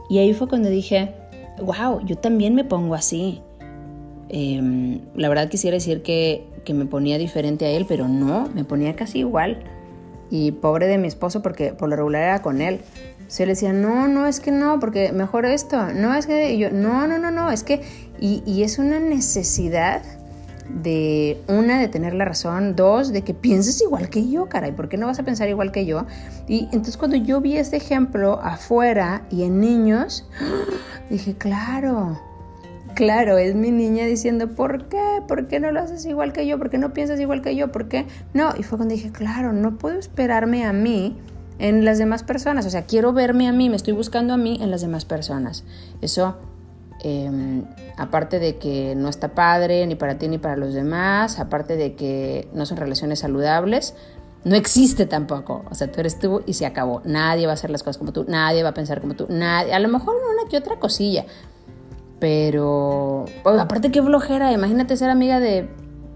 Y 0.08 0.18
ahí 0.18 0.32
fue 0.34 0.48
cuando 0.48 0.68
dije, 0.68 1.12
wow, 1.60 2.04
yo 2.04 2.16
también 2.16 2.54
me 2.54 2.64
pongo 2.64 2.94
así. 2.94 3.40
Eh, 4.28 5.00
la 5.14 5.28
verdad 5.28 5.48
quisiera 5.48 5.74
decir 5.74 6.02
que, 6.02 6.44
que, 6.64 6.74
me 6.74 6.86
ponía 6.86 7.18
diferente 7.18 7.66
a 7.66 7.70
él, 7.70 7.86
pero 7.86 8.08
no, 8.08 8.48
me 8.54 8.64
ponía 8.64 8.96
casi 8.96 9.20
igual. 9.20 9.62
Y 10.34 10.50
pobre 10.50 10.88
de 10.88 10.98
mi 10.98 11.06
esposo, 11.06 11.42
porque 11.42 11.74
por 11.74 11.88
lo 11.88 11.94
regular 11.94 12.22
era 12.22 12.42
con 12.42 12.60
él. 12.60 12.80
Se 13.28 13.46
le 13.46 13.52
decía, 13.52 13.72
no, 13.72 14.08
no, 14.08 14.26
es 14.26 14.40
que 14.40 14.50
no, 14.50 14.80
porque 14.80 15.12
mejor 15.12 15.46
esto, 15.46 15.92
no, 15.92 16.12
es 16.12 16.26
que 16.26 16.54
y 16.54 16.58
yo, 16.58 16.70
no, 16.72 17.06
no, 17.06 17.18
no, 17.18 17.30
no, 17.30 17.52
es 17.52 17.62
que, 17.62 17.82
y, 18.18 18.42
y 18.44 18.64
es 18.64 18.80
una 18.80 18.98
necesidad 18.98 20.02
de 20.68 21.40
una, 21.46 21.78
de 21.78 21.86
tener 21.86 22.14
la 22.14 22.24
razón, 22.24 22.74
dos, 22.74 23.12
de 23.12 23.22
que 23.22 23.32
pienses 23.32 23.80
igual 23.80 24.10
que 24.10 24.28
yo, 24.28 24.48
caray, 24.48 24.72
¿por 24.72 24.88
qué 24.88 24.96
no 24.96 25.06
vas 25.06 25.20
a 25.20 25.22
pensar 25.22 25.48
igual 25.48 25.70
que 25.70 25.86
yo? 25.86 26.04
Y 26.48 26.64
entonces 26.72 26.96
cuando 26.96 27.16
yo 27.16 27.40
vi 27.40 27.56
este 27.56 27.76
ejemplo 27.76 28.40
afuera 28.42 29.22
y 29.30 29.44
en 29.44 29.60
niños, 29.60 30.28
dije, 31.10 31.34
claro, 31.36 32.18
claro, 32.94 33.38
es 33.38 33.54
mi 33.54 33.70
niña 33.70 34.04
diciendo, 34.06 34.50
¿por 34.50 34.88
qué? 34.88 35.22
¿Por 35.28 35.48
qué 35.48 35.60
no 35.60 35.70
lo 35.70 35.80
haces 35.80 36.06
igual 36.06 36.32
que 36.32 36.46
yo? 36.46 36.58
¿Por 36.58 36.70
qué 36.70 36.78
no 36.78 36.92
piensas 36.92 37.20
igual 37.20 37.42
que 37.42 37.54
yo? 37.56 37.70
¿Por 37.72 37.88
qué? 37.88 38.06
No, 38.32 38.54
y 38.58 38.62
fue 38.62 38.78
cuando 38.78 38.94
dije, 38.94 39.12
claro, 39.12 39.52
no 39.52 39.76
puedo 39.76 39.98
esperarme 39.98 40.64
a 40.64 40.72
mí 40.72 41.16
en 41.58 41.84
las 41.84 41.98
demás 41.98 42.24
personas, 42.24 42.66
o 42.66 42.70
sea, 42.70 42.82
quiero 42.82 43.12
verme 43.12 43.46
a 43.46 43.52
mí, 43.52 43.68
me 43.68 43.76
estoy 43.76 43.92
buscando 43.92 44.34
a 44.34 44.36
mí 44.36 44.58
en 44.60 44.70
las 44.70 44.80
demás 44.80 45.04
personas. 45.04 45.64
Eso 46.00 46.36
eh, 47.02 47.62
aparte 47.96 48.38
de 48.38 48.56
que 48.56 48.94
no 48.96 49.08
está 49.08 49.34
padre 49.34 49.86
ni 49.86 49.94
para 49.94 50.18
ti 50.18 50.26
ni 50.26 50.38
para 50.38 50.56
los 50.56 50.74
demás, 50.74 51.38
aparte 51.38 51.76
de 51.76 51.94
que 51.94 52.48
no 52.54 52.66
son 52.66 52.78
relaciones 52.78 53.20
saludables, 53.20 53.94
no 54.44 54.56
existe 54.56 55.06
tampoco. 55.06 55.64
O 55.70 55.74
sea, 55.74 55.90
tú 55.90 56.00
eres 56.00 56.18
tú 56.18 56.42
y 56.46 56.54
se 56.54 56.66
acabó. 56.66 57.02
Nadie 57.04 57.46
va 57.46 57.52
a 57.52 57.54
hacer 57.54 57.70
las 57.70 57.82
cosas 57.82 57.98
como 57.98 58.12
tú, 58.12 58.24
nadie 58.26 58.62
va 58.62 58.70
a 58.70 58.74
pensar 58.74 59.00
como 59.00 59.14
tú, 59.14 59.26
nadie, 59.28 59.74
a 59.74 59.78
lo 59.78 59.88
mejor 59.88 60.14
una 60.16 60.48
que 60.48 60.56
otra 60.56 60.78
cosilla. 60.78 61.26
Pero, 62.24 63.26
aparte 63.44 63.90
qué 63.90 64.02
flojera, 64.02 64.50
imagínate 64.50 64.96
ser 64.96 65.10
amiga 65.10 65.40
de 65.40 65.68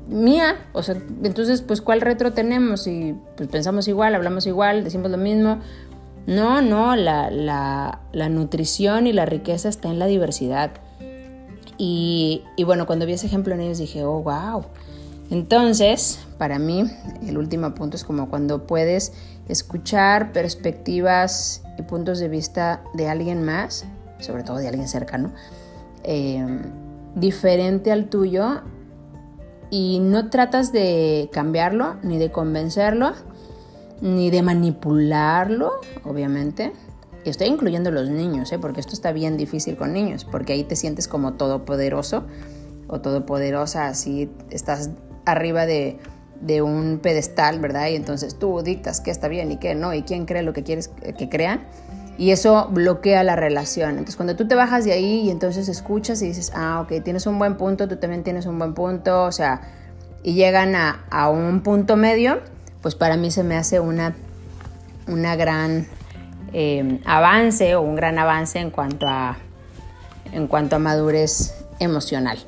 mía, 0.09 0.57
o 0.73 0.83
sea, 0.83 0.97
entonces 1.23 1.61
pues 1.61 1.83
cuál 1.83 2.01
retro 2.01 2.33
tenemos 2.33 2.87
y 2.87 3.15
pues 3.37 3.51
pensamos 3.51 3.89
igual, 3.89 4.15
hablamos 4.15 4.47
igual, 4.47 4.85
decimos 4.85 5.11
lo 5.11 5.19
mismo. 5.19 5.59
No, 6.27 6.63
no, 6.63 6.97
la, 6.97 7.31
la, 7.31 8.01
la 8.13 8.31
nutrición 8.31 9.07
y 9.07 9.13
la 9.13 9.27
riqueza 9.27 9.69
está 9.69 9.91
en 9.91 9.99
la 9.99 10.07
diversidad. 10.07 10.71
Y, 11.77 12.43
y, 12.57 12.65
bueno, 12.65 12.87
cuando 12.87 13.05
vi 13.05 13.13
ese 13.13 13.27
ejemplo 13.27 13.53
en 13.53 13.61
ellos 13.61 13.77
dije, 13.77 14.03
oh, 14.03 14.23
wow. 14.23 14.65
Entonces, 15.29 16.21
para 16.39 16.59
mí, 16.59 16.91
el 17.27 17.37
último 17.37 17.75
punto 17.75 17.99
es 17.99 18.05
como 18.05 18.31
cuando 18.31 18.67
puedes 18.67 19.13
escuchar 19.51 20.33
perspectivas 20.33 21.63
y 21.79 21.83
puntos 21.83 22.19
de 22.19 22.31
vista 22.31 22.83
de 22.95 23.11
alguien 23.11 23.45
más, 23.45 23.85
sobre 24.21 24.43
todo 24.43 24.57
de 24.57 24.69
alguien 24.69 24.89
cercano, 24.89 25.35
eh, 26.05 26.47
diferente 27.15 27.93
al 27.93 28.09
tuyo, 28.09 28.63
y 29.71 30.01
no 30.01 30.31
tratas 30.31 30.73
de 30.73 31.29
cambiarlo 31.33 31.97
ni 32.03 32.19
de 32.19 32.31
convencerlo, 32.31 33.13
ni 34.01 34.31
de 34.31 34.43
manipularlo, 34.43 35.73
obviamente. 36.05 36.73
Y 37.25 37.31
estoy 37.31 37.49
incluyendo 37.49 37.91
los 37.91 38.09
niños, 38.09 38.51
¿eh? 38.53 38.59
porque 38.59 38.81
esto 38.81 38.95
está 38.95 39.13
bien 39.13 39.37
difícil 39.37 39.77
con 39.77 39.93
niños, 39.93 40.25
porque 40.25 40.55
ahí 40.55 40.65
te 40.65 40.77
sientes 40.77 41.09
como 41.09 41.35
todopoderoso 41.35 42.25
o 42.87 43.01
todopoderosa, 43.01 43.89
así 43.89 44.31
estás 44.51 44.91
arriba 45.27 45.67
de, 45.67 45.99
de 46.41 46.63
un 46.63 47.01
pedestal, 47.03 47.61
¿verdad? 47.61 47.89
Y 47.89 47.97
entonces 47.97 48.39
tú 48.39 48.63
dictas 48.63 49.01
qué 49.01 49.11
está 49.11 49.29
bien 49.29 49.53
y 49.53 49.59
qué 49.59 49.75
no, 49.75 49.93
y 49.93 50.03
quién 50.03 50.25
cree 50.25 50.43
lo 50.43 50.55
que 50.55 50.63
quieres 50.63 50.89
que 50.89 51.29
crean. 51.29 51.67
Y 52.19 52.33
eso 52.33 52.69
bloquea 52.71 53.23
la 53.23 53.37
relación. 53.37 53.91
Entonces, 53.91 54.17
cuando 54.17 54.35
tú 54.35 54.49
te 54.49 54.57
bajas 54.57 54.85
de 54.85 54.93
ahí 54.93 55.21
y 55.21 55.31
entonces 55.31 55.69
escuchas 55.69 56.21
y 56.21 56.27
dices, 56.27 56.53
ah, 56.55 56.81
ok, 56.83 57.03
tienes 57.05 57.27
un 57.27 57.39
buen 57.39 57.57
punto, 57.57 57.87
tú 57.87 57.97
también 57.97 58.25
tienes 58.25 58.45
un 58.47 58.59
buen 58.59 58.75
punto, 58.75 59.25
o 59.25 59.33
sea, 59.33 59.63
y 60.25 60.35
llegan 60.35 60.75
a, 60.75 61.05
a 61.11 61.31
un 61.31 61.63
punto 61.63 61.97
medio, 61.97 62.41
pues 62.83 62.97
para 62.97 63.17
mí 63.17 63.31
se 63.31 63.45
me 63.45 63.57
hace 63.57 63.79
una, 63.79 64.17
una 65.07 65.37
gran 65.37 65.87
eh, 66.53 67.01
avance 67.05 67.75
o 67.77 67.83
un 67.83 67.95
gran 67.95 68.19
avance 68.19 68.59
en 68.59 68.71
cuanto 68.71 69.07
a, 69.07 69.37
en 70.33 70.49
cuanto 70.49 70.77
a 70.77 70.79
madurez 70.79 71.55
emocional. 71.79 72.39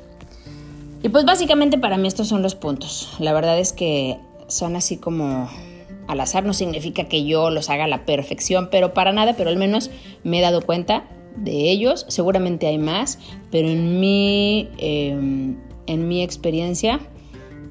Y 1.03 1.09
pues 1.09 1.25
básicamente 1.25 1.77
para 1.77 1.97
mí 1.97 2.07
estos 2.07 2.27
son 2.27 2.41
los 2.41 2.55
puntos. 2.55 3.15
La 3.19 3.33
verdad 3.33 3.57
es 3.57 3.73
que 3.73 4.19
son 4.47 4.75
así 4.75 4.97
como 4.97 5.49
al 6.11 6.19
azar, 6.19 6.43
no 6.45 6.53
significa 6.53 7.05
que 7.05 7.23
yo 7.23 7.49
los 7.49 7.69
haga 7.69 7.85
a 7.85 7.87
la 7.87 8.05
perfección, 8.05 8.67
pero 8.69 8.93
para 8.93 9.13
nada, 9.13 9.33
pero 9.37 9.49
al 9.49 9.55
menos 9.55 9.91
me 10.25 10.39
he 10.39 10.41
dado 10.41 10.61
cuenta 10.61 11.05
de 11.37 11.71
ellos. 11.71 12.05
Seguramente 12.09 12.67
hay 12.67 12.77
más, 12.77 13.17
pero 13.49 13.69
en 13.69 14.01
mi, 14.01 14.67
eh, 14.77 15.55
en 15.87 16.07
mi 16.09 16.21
experiencia, 16.21 16.99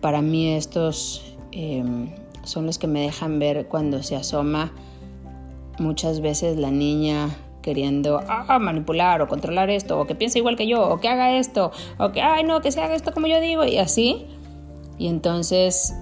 para 0.01 0.23
mí 0.23 0.49
estos 0.49 1.37
eh, 1.53 1.85
son 2.43 2.65
los 2.65 2.79
que 2.79 2.87
me 2.87 3.03
dejan 3.03 3.39
ver 3.39 3.67
cuando 3.67 4.03
se 4.03 4.17
asoma 4.17 4.73
muchas 5.79 6.23
veces 6.23 6.57
la 6.57 6.71
niña 6.71 7.29
queriendo 7.61 8.23
ah, 8.27 8.59
manipular 8.59 9.21
o 9.21 9.29
controlar 9.29 9.69
esto, 9.69 10.01
o 10.01 10.07
que 10.07 10.15
piense 10.15 10.39
igual 10.39 10.57
que 10.57 10.67
yo, 10.67 10.89
o 10.89 10.99
que 10.99 11.09
haga 11.09 11.37
esto, 11.37 11.73
o 11.99 12.11
que, 12.11 12.23
ay, 12.23 12.43
no, 12.43 12.63
que 12.63 12.73
se 12.73 12.81
haga 12.81 12.95
esto 12.95 13.13
como 13.13 13.27
yo 13.27 13.39
digo, 13.39 13.65
y 13.67 13.77
así. 13.77 14.25
Y 14.97 15.09
entonces 15.09 15.95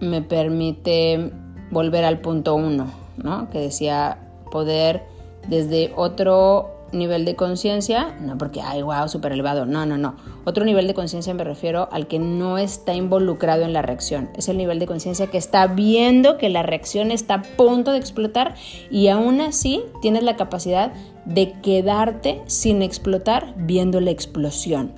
me 0.00 0.22
permite 0.22 1.32
volver 1.70 2.04
al 2.04 2.20
punto 2.20 2.54
uno, 2.54 2.92
¿no? 3.16 3.50
Que 3.50 3.58
decía 3.58 4.18
poder 4.50 5.04
desde 5.48 5.92
otro 5.96 6.76
nivel 6.92 7.24
de 7.24 7.34
conciencia, 7.34 8.16
no 8.20 8.38
porque, 8.38 8.60
ay, 8.60 8.82
wow, 8.82 9.08
súper 9.08 9.32
elevado, 9.32 9.66
no, 9.66 9.86
no, 9.86 9.98
no. 9.98 10.16
Otro 10.44 10.64
nivel 10.64 10.86
de 10.86 10.94
conciencia 10.94 11.34
me 11.34 11.44
refiero 11.44 11.88
al 11.90 12.06
que 12.06 12.18
no 12.18 12.58
está 12.58 12.94
involucrado 12.94 13.64
en 13.64 13.72
la 13.72 13.82
reacción. 13.82 14.30
Es 14.36 14.48
el 14.48 14.56
nivel 14.56 14.78
de 14.78 14.86
conciencia 14.86 15.26
que 15.26 15.38
está 15.38 15.66
viendo 15.66 16.38
que 16.38 16.48
la 16.48 16.62
reacción 16.62 17.10
está 17.10 17.34
a 17.34 17.42
punto 17.42 17.92
de 17.92 17.98
explotar 17.98 18.54
y 18.90 19.08
aún 19.08 19.40
así 19.40 19.82
tienes 20.00 20.22
la 20.22 20.36
capacidad 20.36 20.92
de 21.24 21.52
quedarte 21.60 22.42
sin 22.46 22.82
explotar 22.82 23.54
viendo 23.56 24.00
la 24.00 24.10
explosión. 24.10 24.92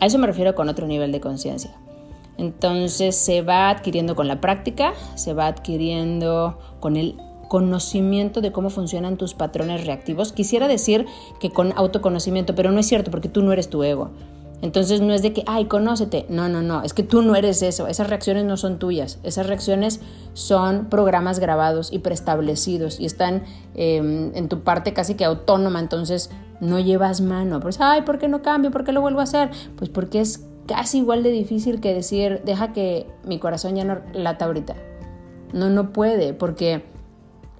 A 0.00 0.06
eso 0.06 0.18
me 0.18 0.26
refiero 0.26 0.54
con 0.54 0.68
otro 0.68 0.86
nivel 0.86 1.12
de 1.12 1.20
conciencia. 1.20 1.72
Entonces 2.38 3.16
se 3.16 3.42
va 3.42 3.68
adquiriendo 3.68 4.16
con 4.16 4.28
la 4.28 4.40
práctica, 4.40 4.94
se 5.16 5.34
va 5.34 5.48
adquiriendo 5.48 6.58
con 6.80 6.96
el 6.96 7.16
conocimiento 7.48 8.40
de 8.40 8.52
cómo 8.52 8.70
funcionan 8.70 9.16
tus 9.16 9.34
patrones 9.34 9.84
reactivos. 9.84 10.32
Quisiera 10.32 10.68
decir 10.68 11.06
que 11.40 11.50
con 11.50 11.72
autoconocimiento, 11.76 12.54
pero 12.54 12.70
no 12.70 12.78
es 12.78 12.86
cierto 12.86 13.10
porque 13.10 13.28
tú 13.28 13.42
no 13.42 13.52
eres 13.52 13.68
tu 13.68 13.82
ego. 13.82 14.10
Entonces 14.60 15.00
no 15.00 15.14
es 15.14 15.22
de 15.22 15.32
que, 15.32 15.44
ay, 15.46 15.66
conócete. 15.66 16.26
No, 16.28 16.48
no, 16.48 16.62
no, 16.62 16.82
es 16.82 16.92
que 16.92 17.04
tú 17.04 17.22
no 17.22 17.36
eres 17.36 17.62
eso. 17.62 17.86
Esas 17.86 18.08
reacciones 18.08 18.44
no 18.44 18.56
son 18.56 18.78
tuyas. 18.78 19.18
Esas 19.22 19.46
reacciones 19.46 20.00
son 20.34 20.86
programas 20.86 21.38
grabados 21.38 21.92
y 21.92 22.00
preestablecidos 22.00 22.98
y 22.98 23.06
están 23.06 23.44
em, 23.74 24.32
en 24.34 24.48
tu 24.48 24.60
parte 24.60 24.92
casi 24.92 25.14
que 25.14 25.24
autónoma. 25.24 25.78
Entonces 25.78 26.30
no 26.60 26.80
llevas 26.80 27.20
mano. 27.20 27.60
Pues, 27.60 27.80
ay, 27.80 28.02
¿por 28.02 28.18
qué 28.18 28.26
no 28.26 28.42
cambio? 28.42 28.72
¿Por 28.72 28.84
qué 28.84 28.90
lo 28.92 29.00
vuelvo 29.00 29.20
a 29.20 29.24
hacer? 29.24 29.50
Pues 29.76 29.90
porque 29.90 30.20
es 30.20 30.47
casi 30.68 30.98
igual 30.98 31.24
de 31.24 31.30
difícil 31.30 31.80
que 31.80 31.92
decir, 31.92 32.42
deja 32.44 32.72
que 32.72 33.06
mi 33.24 33.40
corazón 33.40 33.74
ya 33.74 33.84
no 33.84 34.00
lata 34.12 34.44
ahorita. 34.44 34.76
No, 35.52 35.70
no 35.70 35.92
puede, 35.92 36.34
porque 36.34 36.84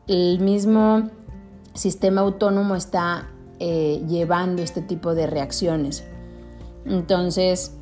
el 0.07 0.39
mismo 0.41 1.09
sistema 1.75 2.21
autónomo 2.21 2.77
está 2.77 3.31
eh, 3.59 4.05
llevando 4.07 4.63
este 4.63 4.83
tipo 4.83 5.15
de 5.15 5.27
reacciones. 5.27 6.05
Entonces, 6.85 7.75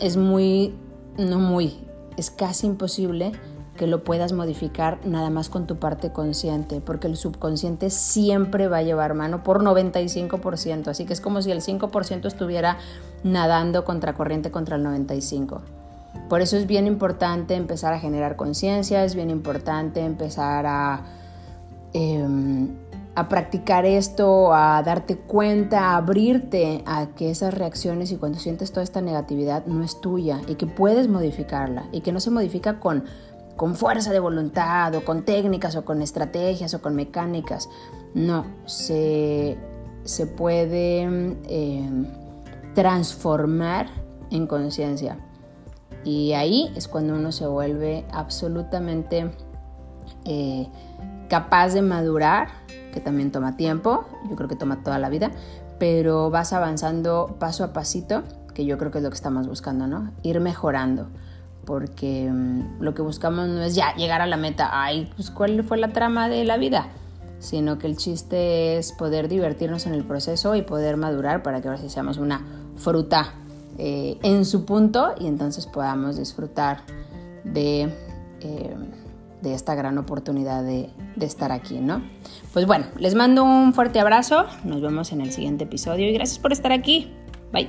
es 0.00 0.16
muy, 0.16 0.74
no 1.18 1.38
muy, 1.38 1.78
es 2.16 2.30
casi 2.30 2.66
imposible 2.66 3.32
que 3.76 3.86
lo 3.86 4.04
puedas 4.04 4.32
modificar 4.32 4.98
nada 5.04 5.30
más 5.30 5.48
con 5.48 5.66
tu 5.66 5.76
parte 5.76 6.12
consciente, 6.12 6.80
porque 6.80 7.06
el 7.06 7.16
subconsciente 7.16 7.90
siempre 7.90 8.68
va 8.68 8.78
a 8.78 8.82
llevar 8.82 9.14
mano 9.14 9.42
por 9.42 9.62
95%, 9.62 10.88
así 10.88 11.04
que 11.04 11.12
es 11.12 11.20
como 11.20 11.40
si 11.42 11.50
el 11.50 11.60
5% 11.60 12.26
estuviera 12.26 12.78
nadando 13.24 13.84
contra 13.84 14.14
corriente 14.14 14.50
contra 14.50 14.76
el 14.76 14.84
95%. 14.84 15.60
Por 16.28 16.40
eso 16.42 16.56
es 16.56 16.66
bien 16.66 16.86
importante 16.86 17.54
empezar 17.54 17.94
a 17.94 17.98
generar 17.98 18.36
conciencia, 18.36 19.04
es 19.04 19.14
bien 19.14 19.30
importante 19.30 20.00
empezar 20.00 20.66
a 20.66 21.02
Em, 21.92 22.68
a 23.14 23.28
practicar 23.28 23.84
esto, 23.84 24.54
a 24.54 24.82
darte 24.82 25.18
cuenta, 25.18 25.90
a 25.90 25.96
abrirte 25.96 26.82
a 26.86 27.08
que 27.08 27.30
esas 27.30 27.52
reacciones 27.52 28.10
y 28.10 28.16
cuando 28.16 28.38
sientes 28.38 28.72
toda 28.72 28.82
esta 28.82 29.02
negatividad 29.02 29.66
no 29.66 29.84
es 29.84 30.00
tuya 30.00 30.40
y 30.46 30.54
que 30.54 30.66
puedes 30.66 31.08
modificarla 31.08 31.84
y 31.92 32.00
que 32.00 32.10
no 32.10 32.20
se 32.20 32.30
modifica 32.30 32.80
con, 32.80 33.04
con 33.56 33.74
fuerza 33.74 34.12
de 34.12 34.18
voluntad 34.18 34.94
o 34.94 35.04
con 35.04 35.24
técnicas 35.24 35.76
o 35.76 35.84
con 35.84 36.02
estrategias 36.02 36.74
o 36.74 36.82
con 36.82 36.94
mecánicas. 36.94 37.68
No, 38.14 38.46
se, 38.66 39.56
se 40.04 40.26
puede 40.26 41.02
em, 41.02 42.06
transformar 42.74 43.88
en 44.30 44.46
conciencia. 44.46 45.18
Y 46.04 46.32
ahí 46.32 46.72
es 46.74 46.88
cuando 46.88 47.14
uno 47.14 47.32
se 47.32 47.46
vuelve 47.46 48.04
absolutamente... 48.12 49.30
Eh, 50.24 50.68
capaz 51.32 51.72
de 51.72 51.80
madurar, 51.80 52.48
que 52.92 53.00
también 53.00 53.32
toma 53.32 53.56
tiempo, 53.56 54.04
yo 54.28 54.36
creo 54.36 54.50
que 54.50 54.54
toma 54.54 54.82
toda 54.82 54.98
la 54.98 55.08
vida, 55.08 55.30
pero 55.78 56.28
vas 56.28 56.52
avanzando 56.52 57.36
paso 57.38 57.64
a 57.64 57.72
pasito, 57.72 58.22
que 58.52 58.66
yo 58.66 58.76
creo 58.76 58.90
que 58.90 58.98
es 58.98 59.04
lo 59.04 59.08
que 59.08 59.14
estamos 59.14 59.48
buscando, 59.48 59.86
¿no? 59.86 60.12
Ir 60.22 60.40
mejorando, 60.40 61.08
porque 61.64 62.30
mm, 62.30 62.80
lo 62.80 62.94
que 62.94 63.02
buscamos 63.02 63.48
no 63.48 63.62
es 63.62 63.74
ya 63.74 63.94
llegar 63.94 64.20
a 64.20 64.26
la 64.26 64.36
meta, 64.36 64.70
ay, 64.72 65.10
pues 65.16 65.30
cuál 65.30 65.62
fue 65.64 65.78
la 65.78 65.88
trama 65.88 66.28
de 66.28 66.44
la 66.44 66.56
vida, 66.56 66.88
sino 67.38 67.78
que 67.78 67.86
el 67.86 67.96
chiste 67.96 68.78
es 68.78 68.92
poder 68.92 69.28
divertirnos 69.28 69.86
en 69.86 69.94
el 69.94 70.04
proceso 70.04 70.54
y 70.54 70.62
poder 70.62 70.96
madurar 70.96 71.42
para 71.42 71.60
que 71.60 71.68
ahora 71.68 71.88
seamos 71.88 72.18
una 72.18 72.44
fruta 72.76 73.34
eh, 73.78 74.18
en 74.22 74.44
su 74.44 74.64
punto 74.64 75.14
y 75.18 75.26
entonces 75.26 75.66
podamos 75.66 76.16
disfrutar 76.16 76.82
de... 77.44 77.92
Eh, 78.40 78.76
de 79.42 79.54
esta 79.54 79.74
gran 79.74 79.98
oportunidad 79.98 80.62
de, 80.62 80.88
de, 81.16 81.26
estar 81.26 81.50
aquí, 81.50 81.80
¿no? 81.80 82.00
Pues 82.52 82.64
bueno, 82.64 82.86
les 82.98 83.16
mando 83.16 83.42
un 83.42 83.74
fuerte 83.74 83.98
abrazo, 83.98 84.46
nos 84.62 84.80
vemos 84.80 85.10
en 85.10 85.20
el 85.20 85.32
siguiente 85.32 85.64
episodio 85.64 86.08
y 86.08 86.12
gracias 86.12 86.38
por 86.38 86.52
estar 86.52 86.70
aquí. 86.70 87.12
Bye. 87.52 87.68